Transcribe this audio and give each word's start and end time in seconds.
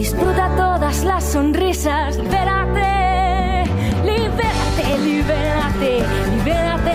disfruta 0.00 0.48
todas 0.56 1.04
las 1.04 1.22
sonrisas, 1.22 2.16
libérate, 2.16 3.64
libérate, 4.02 4.98
libérate, 5.04 6.02
libérate 6.34 6.89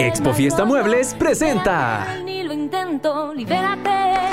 Expo 0.00 0.32
Fiesta 0.32 0.64
Muebles 0.64 1.12
presenta. 1.12 2.16
Ni 2.24 2.42
lo 2.42 2.54
intento, 2.54 3.34
libérate. 3.34 3.90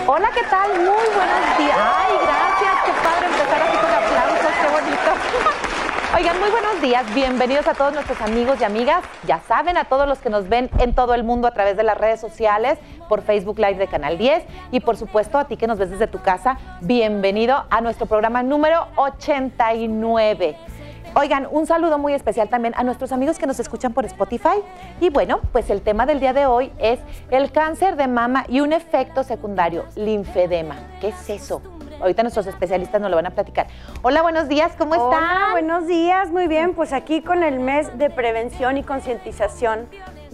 Hola, 0.08 0.30
¿qué 0.34 0.42
tal? 0.50 0.70
Muy 0.76 0.86
buenos 0.86 1.58
días. 1.58 1.78
Ay, 1.78 2.14
gracias. 2.24 2.74
Qué 2.86 2.92
padre 3.04 3.26
empezar 3.28 3.62
así 3.62 3.78
con 3.78 3.92
aplausos. 3.92 4.52
Qué 4.62 4.68
bonito. 4.72 6.16
Oigan, 6.16 6.40
muy 6.40 6.50
buenos 6.52 6.82
días. 6.82 7.14
Bienvenidos 7.14 7.68
a 7.68 7.74
todos 7.74 7.92
nuestros 7.92 8.22
amigos 8.22 8.62
y 8.62 8.64
amigas. 8.64 9.04
Ya 9.26 9.42
saben, 9.42 9.76
a 9.76 9.84
todos 9.84 10.08
los 10.08 10.20
que 10.20 10.30
nos 10.30 10.48
ven 10.48 10.70
en 10.80 10.96
todo 10.96 11.14
el 11.14 11.26
mundo 11.26 11.50
a 11.50 11.52
través 11.52 11.76
de 11.76 11.84
las 11.84 11.98
redes 11.98 12.22
sociales, 12.22 12.80
por 13.10 13.22
Facebook 13.22 13.60
Live 13.60 13.76
de 13.76 13.88
Canal 13.88 14.18
10 14.18 14.46
y 14.72 14.80
por 14.80 14.96
supuesto 14.96 15.38
a 15.38 15.50
ti 15.50 15.58
que 15.58 15.68
nos 15.68 15.78
ves 15.78 15.92
desde 15.92 16.08
tu 16.08 16.22
casa. 16.22 16.58
Bienvenido 16.80 17.66
a 17.70 17.82
nuestro 17.82 18.06
programa 18.06 18.42
número 18.42 18.88
89. 18.96 20.77
Oigan, 21.20 21.48
un 21.50 21.66
saludo 21.66 21.98
muy 21.98 22.14
especial 22.14 22.48
también 22.48 22.76
a 22.78 22.84
nuestros 22.84 23.12
amigos 23.12 23.40
que 23.40 23.48
nos 23.48 23.60
escuchan 23.60 23.92
por 23.92 24.06
Spotify. 24.06 24.62
Y 25.02 25.10
bueno, 25.10 25.40
pues 25.52 25.72
el 25.72 25.82
tema 25.82 26.06
del 26.06 26.20
día 26.20 26.32
de 26.32 26.46
hoy 26.46 26.72
es 26.78 27.00
el 27.32 27.52
cáncer 27.52 27.96
de 27.96 28.08
mama 28.08 28.46
y 28.48 28.60
un 28.60 28.72
efecto 28.72 29.24
secundario, 29.24 29.86
linfedema. 29.96 30.76
¿Qué 31.02 31.08
es 31.08 31.30
eso? 31.32 31.64
Ahorita 32.00 32.22
nuestros 32.22 32.46
especialistas 32.46 33.02
nos 33.02 33.10
lo 33.10 33.16
van 33.16 33.26
a 33.26 33.32
platicar. 33.32 33.66
Hola, 34.04 34.22
buenos 34.22 34.48
días, 34.48 34.74
¿cómo 34.78 34.94
Hola, 34.94 35.18
están? 35.18 35.52
buenos 35.54 35.88
días, 35.88 36.30
muy 36.30 36.48
bien. 36.48 36.76
Pues 36.76 36.94
aquí 36.94 37.24
con 37.24 37.42
el 37.42 37.60
mes 37.60 37.98
de 37.98 38.12
prevención 38.12 38.78
y 38.78 38.84
concientización, 38.84 39.88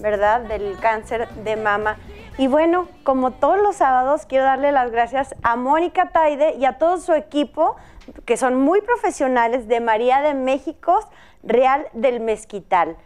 ¿verdad? 0.03 0.41
Del 0.41 0.77
cáncer 0.79 1.29
de 1.29 1.55
mama. 1.55 1.97
Y 2.37 2.47
bueno, 2.47 2.89
como 3.03 3.31
todos 3.31 3.57
los 3.57 3.77
sábados, 3.77 4.25
quiero 4.25 4.43
darle 4.43 4.73
las 4.73 4.91
gracias 4.91 5.33
a 5.43 5.55
Mónica 5.55 6.09
Taide 6.09 6.55
y 6.55 6.65
a 6.65 6.77
todo 6.77 6.97
su 6.97 7.13
equipo, 7.13 7.77
que 8.25 8.35
son 8.35 8.59
muy 8.59 8.81
profesionales 8.81 9.69
de 9.69 9.79
María 9.79 10.21
de 10.21 10.33
México, 10.33 10.99
Real 11.41 11.87
del 11.93 12.19
Mezquital. 12.19 12.97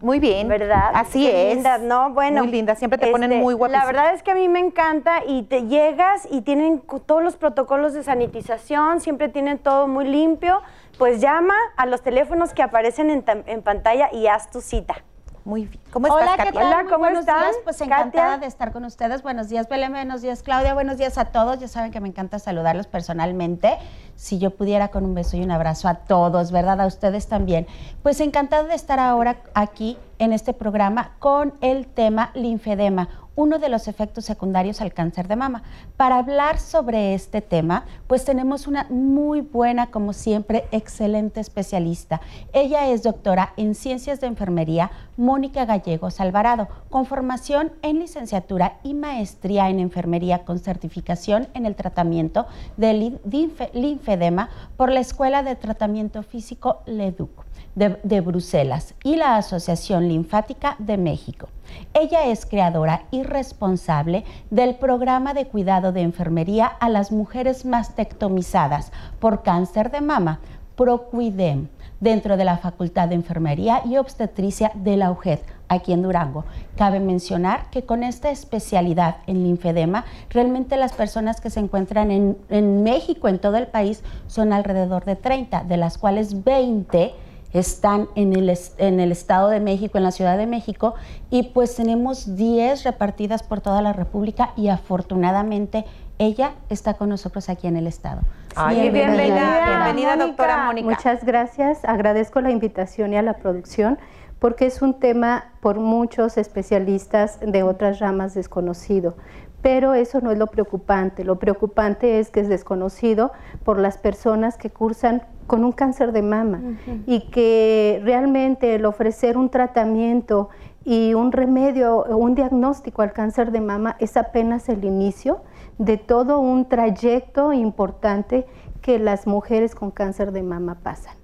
Muy 0.00 0.20
bien, 0.20 0.48
¿Verdad? 0.48 0.92
Así 0.94 1.26
Qué 1.26 1.50
es. 1.50 1.54
lindas, 1.56 1.80
¿no? 1.80 2.10
Bueno. 2.10 2.44
Muy 2.44 2.52
linda, 2.52 2.74
siempre 2.76 2.98
te 2.98 3.10
ponen 3.10 3.32
este, 3.32 3.42
muy 3.42 3.52
guapas. 3.52 3.72
La 3.76 3.84
verdad 3.84 4.14
es 4.14 4.22
que 4.22 4.30
a 4.30 4.34
mí 4.34 4.48
me 4.48 4.60
encanta 4.60 5.24
y 5.26 5.42
te 5.42 5.66
llegas 5.66 6.28
y 6.30 6.42
tienen 6.42 6.80
todos 7.06 7.22
los 7.24 7.36
protocolos 7.36 7.92
de 7.92 8.04
sanitización, 8.04 9.00
siempre 9.00 9.28
tienen 9.28 9.58
todo 9.58 9.88
muy 9.88 10.06
limpio. 10.06 10.62
Pues 10.96 11.20
llama 11.20 11.54
a 11.76 11.86
los 11.86 12.02
teléfonos 12.02 12.54
que 12.54 12.62
aparecen 12.62 13.10
en 13.10 13.62
pantalla 13.62 14.10
y 14.12 14.28
haz 14.28 14.50
tu 14.50 14.60
cita. 14.60 15.02
Muy 15.44 15.66
bien. 15.66 15.80
¿Cómo 15.90 16.06
estás, 16.06 16.22
Hola, 16.22 16.44
¿qué 16.44 16.52
tal? 16.52 16.66
Hola, 16.66 16.84
¿cómo 16.84 16.98
buenos 16.98 17.20
están? 17.20 17.40
días, 17.40 17.56
pues 17.64 17.80
encantada 17.80 18.30
Katia. 18.32 18.38
de 18.38 18.46
estar 18.46 18.72
con 18.72 18.84
ustedes. 18.84 19.22
Buenos 19.22 19.48
días, 19.48 19.68
Belén, 19.68 19.92
buenos 19.92 20.22
días, 20.22 20.42
Claudia, 20.42 20.74
buenos 20.74 20.98
días 20.98 21.16
a 21.18 21.26
todos. 21.26 21.58
Ya 21.58 21.68
saben 21.68 21.90
que 21.90 22.00
me 22.00 22.08
encanta 22.08 22.38
saludarlos 22.38 22.86
personalmente. 22.86 23.78
Si 24.16 24.38
yo 24.38 24.50
pudiera 24.50 24.88
con 24.88 25.04
un 25.04 25.14
beso 25.14 25.36
y 25.36 25.42
un 25.42 25.50
abrazo 25.50 25.88
a 25.88 25.94
todos, 25.94 26.52
¿verdad? 26.52 26.80
A 26.80 26.86
ustedes 26.86 27.26
también. 27.26 27.66
Pues 28.02 28.20
encantada 28.20 28.64
de 28.64 28.74
estar 28.74 29.00
ahora 29.00 29.36
aquí 29.54 29.96
en 30.18 30.32
este 30.32 30.52
programa 30.52 31.12
con 31.18 31.54
el 31.62 31.86
tema 31.86 32.30
linfedema, 32.34 33.08
uno 33.40 33.58
de 33.58 33.70
los 33.70 33.88
efectos 33.88 34.26
secundarios 34.26 34.82
al 34.82 34.92
cáncer 34.92 35.26
de 35.26 35.34
mama. 35.34 35.62
Para 35.96 36.18
hablar 36.18 36.58
sobre 36.58 37.14
este 37.14 37.40
tema, 37.40 37.86
pues 38.06 38.26
tenemos 38.26 38.66
una 38.66 38.86
muy 38.90 39.40
buena, 39.40 39.86
como 39.90 40.12
siempre, 40.12 40.66
excelente 40.72 41.40
especialista. 41.40 42.20
Ella 42.52 42.88
es 42.88 43.02
doctora 43.02 43.54
en 43.56 43.74
Ciencias 43.74 44.20
de 44.20 44.26
Enfermería, 44.26 44.90
Mónica 45.16 45.64
Gallegos 45.64 46.20
Alvarado, 46.20 46.68
con 46.90 47.06
formación 47.06 47.72
en 47.80 48.00
licenciatura 48.00 48.78
y 48.82 48.92
maestría 48.92 49.70
en 49.70 49.80
enfermería 49.80 50.44
con 50.44 50.58
certificación 50.58 51.48
en 51.54 51.64
el 51.64 51.76
tratamiento 51.76 52.46
del 52.76 53.18
linfe- 53.24 53.70
linfedema 53.72 54.50
por 54.76 54.92
la 54.92 55.00
Escuela 55.00 55.42
de 55.42 55.56
Tratamiento 55.56 56.22
Físico 56.22 56.82
LEDUC 56.84 57.30
de, 57.74 57.98
de 58.02 58.20
Bruselas 58.20 58.94
y 59.02 59.16
la 59.16 59.36
Asociación 59.36 60.08
Linfática 60.08 60.76
de 60.78 60.98
México. 60.98 61.48
Ella 61.94 62.26
es 62.26 62.46
creadora 62.46 63.02
y 63.10 63.22
responsable 63.22 64.24
del 64.50 64.76
programa 64.76 65.34
de 65.34 65.46
cuidado 65.46 65.92
de 65.92 66.02
enfermería 66.02 66.66
a 66.66 66.88
las 66.88 67.12
mujeres 67.12 67.64
mastectomizadas 67.64 68.92
por 69.18 69.42
cáncer 69.42 69.90
de 69.90 70.00
mama, 70.00 70.40
ProCuidem, 70.76 71.68
dentro 72.00 72.36
de 72.36 72.44
la 72.44 72.56
Facultad 72.56 73.08
de 73.08 73.14
Enfermería 73.14 73.82
y 73.84 73.98
Obstetricia 73.98 74.72
de 74.74 74.96
la 74.96 75.10
UJED, 75.10 75.40
aquí 75.68 75.92
en 75.92 76.02
Durango. 76.02 76.44
Cabe 76.76 76.98
mencionar 76.98 77.68
que 77.70 77.84
con 77.84 78.02
esta 78.02 78.30
especialidad 78.30 79.16
en 79.26 79.42
linfedema, 79.42 80.04
realmente 80.30 80.76
las 80.76 80.94
personas 80.94 81.40
que 81.40 81.50
se 81.50 81.60
encuentran 81.60 82.10
en, 82.10 82.38
en 82.48 82.82
México, 82.82 83.28
en 83.28 83.38
todo 83.38 83.56
el 83.56 83.66
país, 83.66 84.02
son 84.26 84.52
alrededor 84.52 85.04
de 85.04 85.16
30, 85.16 85.64
de 85.64 85.76
las 85.76 85.98
cuales 85.98 86.42
20 86.44 87.14
están 87.52 88.08
en 88.14 88.34
el, 88.34 88.56
en 88.78 89.00
el 89.00 89.12
Estado 89.12 89.48
de 89.48 89.60
México, 89.60 89.98
en 89.98 90.04
la 90.04 90.10
Ciudad 90.10 90.38
de 90.38 90.46
México, 90.46 90.94
y 91.30 91.44
pues 91.44 91.74
tenemos 91.74 92.36
10 92.36 92.84
repartidas 92.84 93.42
por 93.42 93.60
toda 93.60 93.82
la 93.82 93.92
República 93.92 94.52
y 94.56 94.68
afortunadamente 94.68 95.84
ella 96.18 96.52
está 96.68 96.94
con 96.94 97.08
nosotros 97.08 97.48
aquí 97.48 97.66
en 97.66 97.76
el 97.76 97.86
Estado. 97.86 98.20
Ay, 98.54 98.90
bienvenida, 98.90 99.64
bienvenida, 99.64 100.10
Mónica. 100.10 100.16
doctora 100.16 100.66
Mónica. 100.66 100.88
Muchas 100.90 101.24
gracias, 101.24 101.84
agradezco 101.84 102.40
la 102.40 102.50
invitación 102.50 103.12
y 103.12 103.16
a 103.16 103.22
la 103.22 103.34
producción 103.34 103.98
porque 104.40 104.66
es 104.66 104.82
un 104.82 104.98
tema 104.98 105.52
por 105.60 105.78
muchos 105.78 106.36
especialistas 106.38 107.38
de 107.40 107.62
otras 107.62 108.00
ramas 108.00 108.34
desconocido. 108.34 109.14
Pero 109.62 109.92
eso 109.92 110.20
no 110.22 110.30
es 110.30 110.38
lo 110.38 110.46
preocupante, 110.46 111.22
lo 111.22 111.38
preocupante 111.38 112.18
es 112.18 112.30
que 112.30 112.40
es 112.40 112.48
desconocido 112.48 113.30
por 113.62 113.78
las 113.78 113.98
personas 113.98 114.56
que 114.56 114.70
cursan 114.70 115.22
con 115.50 115.64
un 115.64 115.72
cáncer 115.72 116.12
de 116.12 116.22
mama 116.22 116.62
y 117.06 117.28
que 117.30 118.00
realmente 118.04 118.76
el 118.76 118.84
ofrecer 118.84 119.36
un 119.36 119.50
tratamiento 119.50 120.48
y 120.84 121.14
un 121.14 121.32
remedio, 121.32 122.04
un 122.04 122.36
diagnóstico 122.36 123.02
al 123.02 123.12
cáncer 123.12 123.50
de 123.50 123.60
mama 123.60 123.96
es 123.98 124.16
apenas 124.16 124.68
el 124.68 124.84
inicio 124.84 125.40
de 125.78 125.96
todo 125.96 126.38
un 126.38 126.68
trayecto 126.68 127.52
importante 127.52 128.46
que 128.80 129.00
las 129.00 129.26
mujeres 129.26 129.74
con 129.74 129.90
cáncer 129.90 130.30
de 130.30 130.44
mama 130.44 130.78
pasan. 130.84 131.16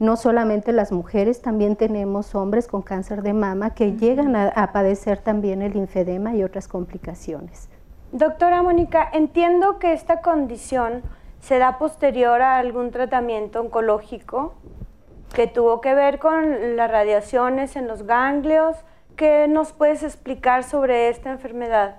No 0.00 0.16
solamente 0.16 0.72
las 0.72 0.90
mujeres, 0.90 1.42
también 1.42 1.76
tenemos 1.76 2.34
hombres 2.34 2.68
con 2.68 2.80
cáncer 2.80 3.20
de 3.20 3.34
mama 3.34 3.74
que 3.74 3.98
llegan 3.98 4.34
a, 4.34 4.48
a 4.48 4.72
padecer 4.72 5.18
también 5.18 5.60
el 5.60 5.74
linfedema 5.74 6.34
y 6.34 6.42
otras 6.42 6.68
complicaciones. 6.68 7.68
Doctora 8.12 8.62
Mónica, 8.62 9.10
entiendo 9.12 9.78
que 9.78 9.92
esta 9.92 10.22
condición 10.22 11.02
se 11.44 11.58
da 11.58 11.76
posterior 11.76 12.40
a 12.40 12.56
algún 12.56 12.90
tratamiento 12.90 13.60
oncológico 13.60 14.54
que 15.34 15.46
tuvo 15.46 15.82
que 15.82 15.94
ver 15.94 16.18
con 16.18 16.74
las 16.76 16.90
radiaciones 16.90 17.76
en 17.76 17.86
los 17.86 18.04
ganglios. 18.04 18.76
¿Qué 19.14 19.46
nos 19.46 19.72
puedes 19.72 20.02
explicar 20.02 20.64
sobre 20.64 21.10
esta 21.10 21.30
enfermedad? 21.30 21.96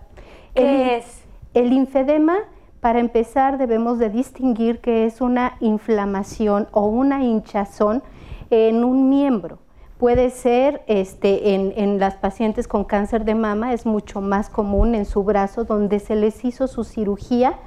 ¿Qué 0.56 0.96
El- 0.96 1.00
es? 1.00 1.24
El 1.54 1.70
linfedema, 1.70 2.38
para 2.82 2.98
empezar, 3.00 3.60
debemos 3.60 4.00
de 4.00 4.10
distinguir 4.10 4.80
que 4.82 5.06
es 5.06 5.22
una 5.22 5.58
inflamación 5.60 6.68
o 6.72 6.88
una 6.88 7.24
hinchazón 7.24 8.02
en 8.50 8.84
un 8.84 9.10
miembro. 9.10 9.60
Puede 10.00 10.32
ser 10.32 10.82
este, 10.88 11.54
en, 11.54 11.72
en 11.78 12.00
las 12.00 12.16
pacientes 12.16 12.68
con 12.68 12.84
cáncer 12.84 13.26
de 13.26 13.36
mama, 13.36 13.74
es 13.74 13.86
mucho 13.86 14.22
más 14.22 14.50
común 14.50 14.96
en 14.96 15.06
su 15.06 15.24
brazo 15.24 15.66
donde 15.66 16.00
se 16.00 16.16
les 16.16 16.44
hizo 16.44 16.68
su 16.68 16.84
cirugía 16.84 17.60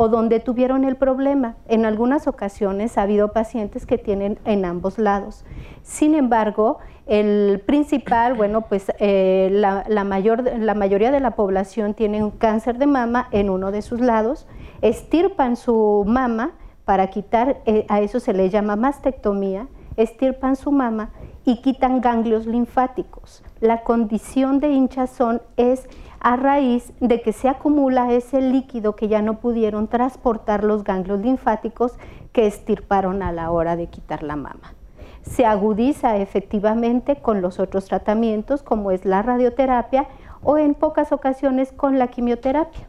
o 0.00 0.08
donde 0.08 0.38
tuvieron 0.38 0.84
el 0.84 0.94
problema. 0.94 1.56
En 1.66 1.84
algunas 1.84 2.28
ocasiones 2.28 2.96
ha 2.96 3.02
habido 3.02 3.32
pacientes 3.32 3.84
que 3.84 3.98
tienen 3.98 4.38
en 4.44 4.64
ambos 4.64 4.96
lados. 4.96 5.44
Sin 5.82 6.14
embargo, 6.14 6.78
el 7.06 7.60
principal, 7.66 8.34
bueno, 8.34 8.60
pues 8.60 8.92
eh, 9.00 9.48
la, 9.50 10.04
mayor, 10.04 10.44
la 10.56 10.74
mayoría 10.74 11.10
de 11.10 11.18
la 11.18 11.32
población 11.32 11.94
tiene 11.94 12.22
un 12.22 12.30
cáncer 12.30 12.78
de 12.78 12.86
mama 12.86 13.26
en 13.32 13.50
uno 13.50 13.72
de 13.72 13.82
sus 13.82 13.98
lados, 14.00 14.46
estirpan 14.82 15.56
su 15.56 16.04
mama 16.06 16.52
para 16.84 17.08
quitar, 17.08 17.60
eh, 17.66 17.84
a 17.88 18.00
eso 18.00 18.20
se 18.20 18.32
le 18.34 18.50
llama 18.50 18.76
mastectomía, 18.76 19.66
estirpan 19.96 20.54
su 20.54 20.70
mama 20.70 21.10
y 21.44 21.60
quitan 21.60 22.00
ganglios 22.00 22.46
linfáticos. 22.46 23.42
La 23.58 23.82
condición 23.82 24.60
de 24.60 24.70
hinchazón 24.70 25.42
es 25.56 25.88
a 26.20 26.36
raíz 26.36 26.92
de 27.00 27.22
que 27.22 27.32
se 27.32 27.48
acumula 27.48 28.12
ese 28.12 28.40
líquido 28.40 28.96
que 28.96 29.08
ya 29.08 29.22
no 29.22 29.38
pudieron 29.38 29.88
transportar 29.88 30.64
los 30.64 30.84
ganglios 30.84 31.20
linfáticos 31.20 31.98
que 32.32 32.46
estirparon 32.46 33.22
a 33.22 33.32
la 33.32 33.50
hora 33.50 33.76
de 33.76 33.86
quitar 33.86 34.22
la 34.22 34.36
mama. 34.36 34.74
Se 35.22 35.44
agudiza 35.44 36.16
efectivamente 36.16 37.16
con 37.16 37.42
los 37.42 37.60
otros 37.60 37.86
tratamientos 37.86 38.62
como 38.62 38.90
es 38.90 39.04
la 39.04 39.22
radioterapia 39.22 40.06
o 40.42 40.58
en 40.58 40.74
pocas 40.74 41.12
ocasiones 41.12 41.72
con 41.72 41.98
la 41.98 42.08
quimioterapia. 42.08 42.86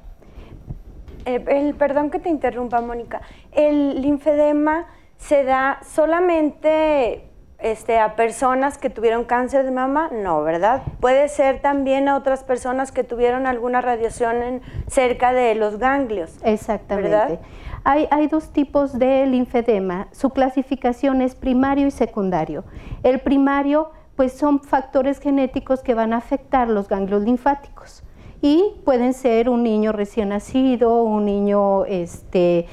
Eh, 1.25 1.44
el, 1.48 1.75
perdón 1.75 2.10
que 2.10 2.20
te 2.20 2.30
interrumpa, 2.30 2.82
Mónica. 2.82 3.22
¿El 3.52 4.02
linfedema 4.02 4.88
se 5.18 5.44
da 5.44 5.80
solamente 5.84 7.29
este, 7.62 8.00
a 8.00 8.16
personas 8.16 8.78
que 8.78 8.90
tuvieron 8.90 9.24
cáncer 9.26 9.66
de 9.66 9.72
mama? 9.72 10.10
No, 10.12 10.44
¿verdad? 10.44 10.84
Puede 11.00 11.28
ser 11.28 11.62
también 11.62 12.08
a 12.08 12.16
otras 12.16 12.44
personas 12.44 12.92
que 12.92 13.04
tuvieron 13.04 13.48
alguna 13.48 13.82
radiación 13.82 14.62
cerca 14.88 15.34
de 15.34 15.56
los 15.56 15.78
ganglios. 15.78 16.38
Exactamente. 16.44 17.40
Hay, 17.84 18.08
hay, 18.12 18.28
dos 18.28 18.52
tipos 18.52 18.98
de 18.98 19.26
linfedema. 19.26 20.08
Su 20.12 20.32
clasificación 20.32 21.22
es 21.22 21.36
primario 21.36 21.88
y 21.88 21.92
secundario. 21.92 22.64
El 23.04 23.20
primario, 23.20 23.92
pues 24.16 24.34
son 24.34 24.62
factores 24.62 25.20
genéticos 25.20 25.82
que 25.82 25.94
van 25.94 26.14
a 26.14 26.18
afectar 26.18 26.68
los 26.68 26.88
ganglios 26.88 27.24
linfáticos 27.24 28.04
y 28.42 28.64
pueden 28.86 29.14
ser 29.14 29.50
un 29.50 29.64
niño 29.64 29.92
recién 29.92 30.30
nacido, 30.30 31.04
un 31.04 31.26
niño 31.26 31.86
este, 31.86 32.68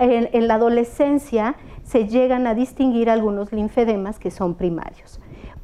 en 0.00 0.48
la 0.48 0.54
adolescencia, 0.54 1.54
se 1.92 2.08
llegan 2.08 2.46
a 2.46 2.54
distinguir 2.54 3.10
algunos 3.10 3.52
linfedemas 3.52 4.18
que 4.18 4.30
son 4.30 4.54
primarios 4.54 5.20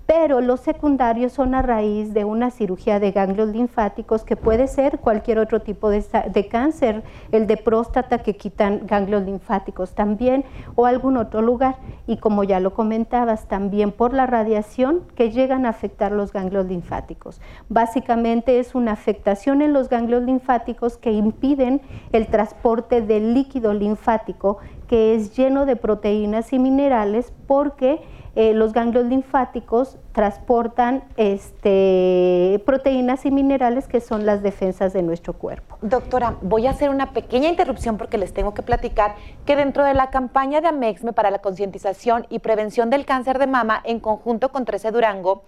pero 0.08 0.40
los 0.40 0.60
secundarios 0.60 1.32
son 1.32 1.55
a 1.55 1.60
raíz 1.60 2.14
de 2.14 2.25
una 2.25 2.50
cirugía 2.50 2.99
de 2.99 3.10
ganglios 3.10 3.50
linfáticos 3.50 4.25
que 4.25 4.37
puede 4.37 4.66
ser 4.66 5.00
cualquier 5.00 5.38
otro 5.38 5.60
tipo 5.60 5.90
de, 5.90 6.49
cáncer, 6.50 7.02
el 7.31 7.46
de 7.46 7.58
próstata 7.58 8.22
que 8.22 8.34
quitan 8.34 8.87
ganglios 8.87 9.25
linfáticos 9.25 9.94
también 9.94 10.46
o 10.76 10.87
algún 10.87 11.19
otro 11.19 11.43
lugar. 11.43 11.76
Y 12.06 12.16
como 12.16 12.43
ya 12.43 12.58
lo 12.58 12.72
comentabas, 12.72 13.49
también 13.49 13.93
por 13.93 14.14
la 14.14 14.25
radiación 14.25 15.02
que 15.14 15.31
llegan 15.31 15.66
a 15.66 15.69
afectar 15.69 16.10
los 16.10 16.32
ganglios 16.32 16.64
linfáticos. 16.64 17.43
Básicamente 17.69 18.60
es 18.60 18.75
una 18.75 18.93
afectación 18.93 19.60
en 19.60 19.75
los 19.75 19.90
ganglios 19.90 20.22
linfáticos 20.22 20.96
que 20.96 21.12
impiden 21.12 21.82
el 22.12 22.28
transporte 22.28 23.02
del 23.02 23.34
líquido 23.34 23.75
linfático 23.75 24.56
que 24.88 25.14
es 25.14 25.37
lleno 25.37 25.66
de 25.66 25.76
proteínas 25.76 26.55
y 26.55 26.58
minerales 26.58 27.31
porque 27.46 28.00
eh, 28.40 28.55
los 28.55 28.73
ganglios 28.73 29.05
linfáticos 29.06 29.99
transportan 30.12 31.02
este, 31.17 32.62
proteínas 32.64 33.26
y 33.26 33.32
minerales 33.32 33.88
que 33.88 34.00
son 34.00 34.26
las 34.26 34.44
defensas 34.44 34.93
de 34.93 35.02
nuestro 35.02 35.32
cuerpo. 35.32 35.76
Doctora, 35.82 36.37
voy 36.40 36.69
a 36.69 36.70
hacer 36.70 36.90
una 36.90 37.12
pequeña 37.12 37.49
interrupción 37.49 37.99
porque 37.99 38.17
les 38.17 38.32
tengo 38.32 38.55
que 38.55 38.62
platicar 38.62 39.17
que 39.44 39.56
dentro 39.56 39.82
de 39.82 39.93
la 39.93 40.11
campaña 40.11 40.61
de 40.61 40.69
AMEXME 40.69 41.12
para 41.12 41.32
la 41.32 41.40
concientización 41.40 42.26
y 42.31 42.38
prevención 42.38 42.90
del 42.90 43.06
cáncer 43.06 43.40
de 43.40 43.49
mama 43.49 43.81
en 43.82 43.99
conjunto 43.99 44.52
con 44.52 44.64
13 44.64 44.93
Durango, 44.93 45.43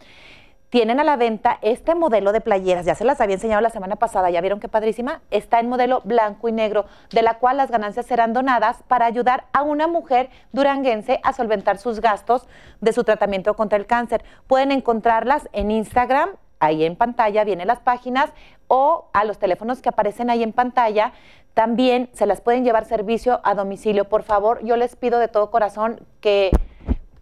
tienen 0.71 1.01
a 1.01 1.05
la 1.05 1.17
venta 1.17 1.59
este 1.63 1.95
modelo 1.95 2.33
de 2.33 2.41
playeras, 2.41 2.87
ya 2.87 2.95
se 2.95 3.05
las 3.05 3.21
había 3.21 3.35
enseñado 3.35 3.61
la 3.61 3.71
semana 3.71 3.97
pasada, 3.97 4.31
ya 4.31 4.41
vieron 4.41 4.61
qué 4.61 4.69
padrísima, 4.69 5.21
está 5.31 5.59
en 5.59 5.69
modelo 5.69 6.01
blanco 6.05 6.49
y 6.49 6.53
negro, 6.53 6.87
de 7.11 7.23
la 7.23 7.39
cual 7.39 7.57
las 7.57 7.71
ganancias 7.71 8.07
serán 8.07 8.33
donadas 8.33 8.83
para 8.87 9.07
ayudar 9.07 9.47
a 9.53 9.63
una 9.63 9.89
mujer 9.89 10.31
duranguense 10.53 11.21
a 11.25 11.33
solventar 11.33 11.79
sus 11.79 12.01
gastos 12.01 12.47
de 12.81 12.93
su 12.93 13.03
tratamiento 13.03 13.55
contra 13.55 13.79
el 13.79 13.87
cáncer. 13.87 14.25
Pueden 14.47 14.71
encontrarlas 14.71 15.49
en 15.53 15.73
Instagram, 15.73 16.31
ahí 16.61 16.85
en 16.85 16.95
pantalla 16.95 17.43
vienen 17.43 17.67
las 17.67 17.81
páginas, 17.81 18.31
o 18.69 19.09
a 19.13 19.25
los 19.25 19.39
teléfonos 19.39 19.83
que 19.83 19.89
aparecen 19.89 20.31
ahí 20.31 20.45
en 20.45 20.53
pantalla. 20.53 21.13
También 21.55 22.09
se 22.13 22.27
las 22.27 22.41
pueden 22.41 22.65
llevar 22.65 22.85
servicio 22.85 23.41
a 23.43 23.57
domicilio. 23.57 24.05
Por 24.05 24.23
favor, 24.23 24.65
yo 24.65 24.77
les 24.77 24.95
pido 24.95 25.19
de 25.19 25.27
todo 25.27 25.51
corazón 25.51 26.07
que, 26.21 26.53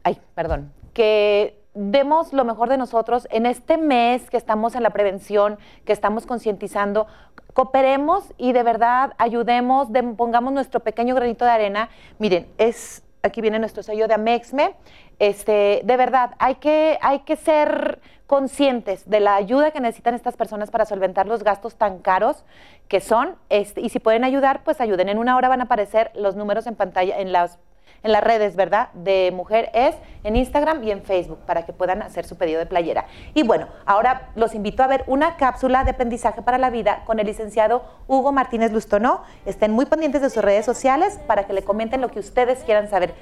ay, 0.05 0.21
perdón, 0.35 0.75
que 0.93 1.58
demos 1.75 2.33
lo 2.33 2.45
mejor 2.45 2.69
de 2.69 2.77
nosotros 2.77 3.29
en 3.31 3.47
este 3.47 3.77
mes 3.77 4.31
que 4.31 4.37
estamos 4.37 4.75
en 4.75 4.83
la 4.83 4.91
prevención, 4.91 5.59
que 5.85 5.93
estamos 5.93 6.27
concientizando, 6.27 7.07
cooperemos 7.55 8.33
y 8.37 8.53
de 8.53 8.63
verdad 8.63 9.15
ayudemos, 9.19 9.89
pongamos 10.17 10.53
nuestro 10.53 10.81
pequeño 10.81 11.15
granito 11.15 11.45
de 11.45 11.51
arena. 11.51 11.89
Miren, 12.19 12.47
es 12.59 13.03
aquí 13.23 13.41
viene 13.41 13.59
nuestro 13.59 13.83
sello 13.83 14.09
de 14.09 14.15
Amexme. 14.15 14.75
Este, 15.19 15.81
de 15.85 15.97
verdad, 15.97 16.33
hay 16.39 16.57
que, 16.57 16.99
hay 17.01 17.21
que 17.21 17.37
ser 17.37 18.01
conscientes 18.27 19.09
de 19.09 19.21
la 19.21 19.37
ayuda 19.37 19.71
que 19.71 19.81
necesitan 19.81 20.15
estas 20.15 20.37
personas 20.37 20.71
para 20.71 20.85
solventar 20.85 21.27
los 21.27 21.43
gastos 21.43 21.77
tan 21.77 21.99
caros 22.01 22.45
que 22.89 23.01
son. 23.01 23.37
Este, 23.49 23.81
y 23.81 23.89
si 23.89 24.01
pueden 24.01 24.25
ayudar, 24.25 24.63
pues 24.65 24.81
ayuden. 24.81 25.09
En 25.09 25.19
una 25.19 25.37
hora 25.37 25.49
van 25.49 25.61
a 25.61 25.65
aparecer 25.65 26.11
los 26.15 26.37
números 26.37 26.67
en 26.67 26.75
pantalla, 26.75 27.19
en 27.19 27.33
las 27.33 27.59
en 28.03 28.13
las 28.13 28.23
redes, 28.23 28.57
¿verdad? 28.57 28.89
De 28.93 29.33
Mujer 29.35 29.71
es 29.75 29.95
en 30.25 30.37
Instagram 30.37 30.83
y 30.85 30.91
en 30.91 31.03
Facebook 31.03 31.39
para 31.47 31.65
que 31.65 31.73
puedan 31.73 32.03
hacer 32.03 32.25
su 32.25 32.37
pedido 32.37 32.59
de 32.59 32.67
playera. 32.67 33.07
Y 33.35 33.43
bueno, 33.43 33.69
ahora 33.87 34.31
los 34.35 34.55
invito 34.55 34.83
a 34.83 34.87
ver 34.87 35.05
una 35.07 35.37
cápsula 35.37 35.85
de 35.85 35.93
aprendizaje 35.93 36.43
para 36.43 36.59
la 36.59 36.71
vida 36.71 37.03
con 37.07 37.19
el 37.19 37.27
licenciado 37.27 37.85
Hugo 38.07 38.33
Martínez 38.33 38.73
Lustono. 38.73 39.23
Estén 39.47 39.73
muy 39.73 39.87
pendientes 39.87 40.23
de 40.23 40.31
sus 40.31 40.43
redes 40.43 40.65
sociales 40.65 41.19
para 41.27 41.47
que 41.47 41.53
le 41.53 41.63
comenten 41.63 42.01
lo 42.01 42.11
que 42.11 42.21
ustedes 42.21 42.63
quieran 42.65 42.89
saber 42.89 43.15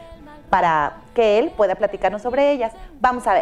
para 0.50 0.98
que 1.14 1.38
él 1.38 1.52
pueda 1.56 1.74
platicarnos 1.74 2.22
sobre 2.22 2.52
ellas. 2.52 2.72
Vamos 3.00 3.26
a 3.26 3.34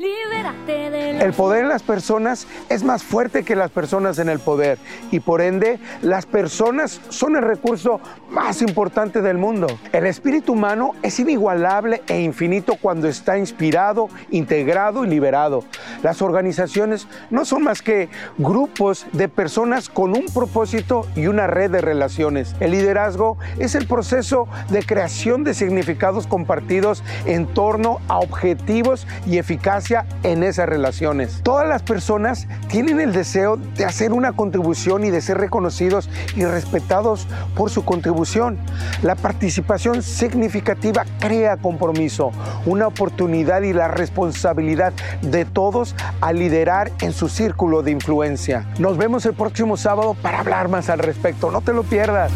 El 0.00 1.32
poder 1.32 1.62
en 1.62 1.68
las 1.68 1.82
personas 1.82 2.46
es 2.68 2.84
más 2.84 3.02
fuerte 3.02 3.42
que 3.42 3.56
las 3.56 3.72
personas 3.72 4.20
en 4.20 4.28
el 4.28 4.38
poder 4.38 4.78
y 5.10 5.18
por 5.18 5.40
ende 5.40 5.80
las 6.02 6.24
personas 6.24 7.00
son 7.08 7.34
el 7.34 7.42
recurso 7.42 8.00
más 8.30 8.62
importante 8.62 9.22
del 9.22 9.38
mundo. 9.38 9.66
El 9.92 10.06
espíritu 10.06 10.52
humano 10.52 10.92
es 11.02 11.18
inigualable 11.18 12.02
e 12.06 12.20
infinito 12.20 12.76
cuando 12.80 13.08
está 13.08 13.38
inspirado, 13.38 14.08
integrado 14.30 15.04
y 15.04 15.08
liberado. 15.08 15.64
Las 16.04 16.22
organizaciones 16.22 17.08
no 17.30 17.44
son 17.44 17.64
más 17.64 17.82
que 17.82 18.08
grupos 18.36 19.04
de 19.12 19.28
personas 19.28 19.88
con 19.88 20.16
un 20.16 20.26
propósito 20.26 21.06
y 21.16 21.26
una 21.26 21.48
red 21.48 21.72
de 21.72 21.80
relaciones. 21.80 22.54
El 22.60 22.70
liderazgo 22.70 23.36
es 23.58 23.74
el 23.74 23.88
proceso 23.88 24.46
de 24.70 24.84
creación 24.84 25.42
de 25.42 25.54
significados 25.54 26.28
compartidos 26.28 27.02
en 27.26 27.46
torno 27.46 27.98
a 28.06 28.18
objetivos 28.18 29.04
y 29.26 29.38
eficacia 29.38 29.87
en 30.22 30.42
esas 30.42 30.68
relaciones. 30.68 31.40
Todas 31.42 31.66
las 31.66 31.82
personas 31.82 32.46
tienen 32.68 33.00
el 33.00 33.12
deseo 33.12 33.56
de 33.56 33.86
hacer 33.86 34.12
una 34.12 34.32
contribución 34.32 35.04
y 35.04 35.10
de 35.10 35.22
ser 35.22 35.38
reconocidos 35.38 36.10
y 36.36 36.44
respetados 36.44 37.26
por 37.56 37.70
su 37.70 37.84
contribución. 37.84 38.58
La 39.02 39.14
participación 39.14 40.02
significativa 40.02 41.06
crea 41.20 41.56
compromiso, 41.56 42.32
una 42.66 42.86
oportunidad 42.86 43.62
y 43.62 43.72
la 43.72 43.88
responsabilidad 43.88 44.92
de 45.22 45.46
todos 45.46 45.94
a 46.20 46.32
liderar 46.32 46.92
en 47.00 47.12
su 47.12 47.28
círculo 47.28 47.82
de 47.82 47.92
influencia. 47.92 48.66
Nos 48.78 48.98
vemos 48.98 49.24
el 49.24 49.34
próximo 49.34 49.78
sábado 49.78 50.14
para 50.20 50.40
hablar 50.40 50.68
más 50.68 50.90
al 50.90 50.98
respecto. 50.98 51.50
No 51.50 51.62
te 51.62 51.72
lo 51.72 51.82
pierdas. 51.82 52.30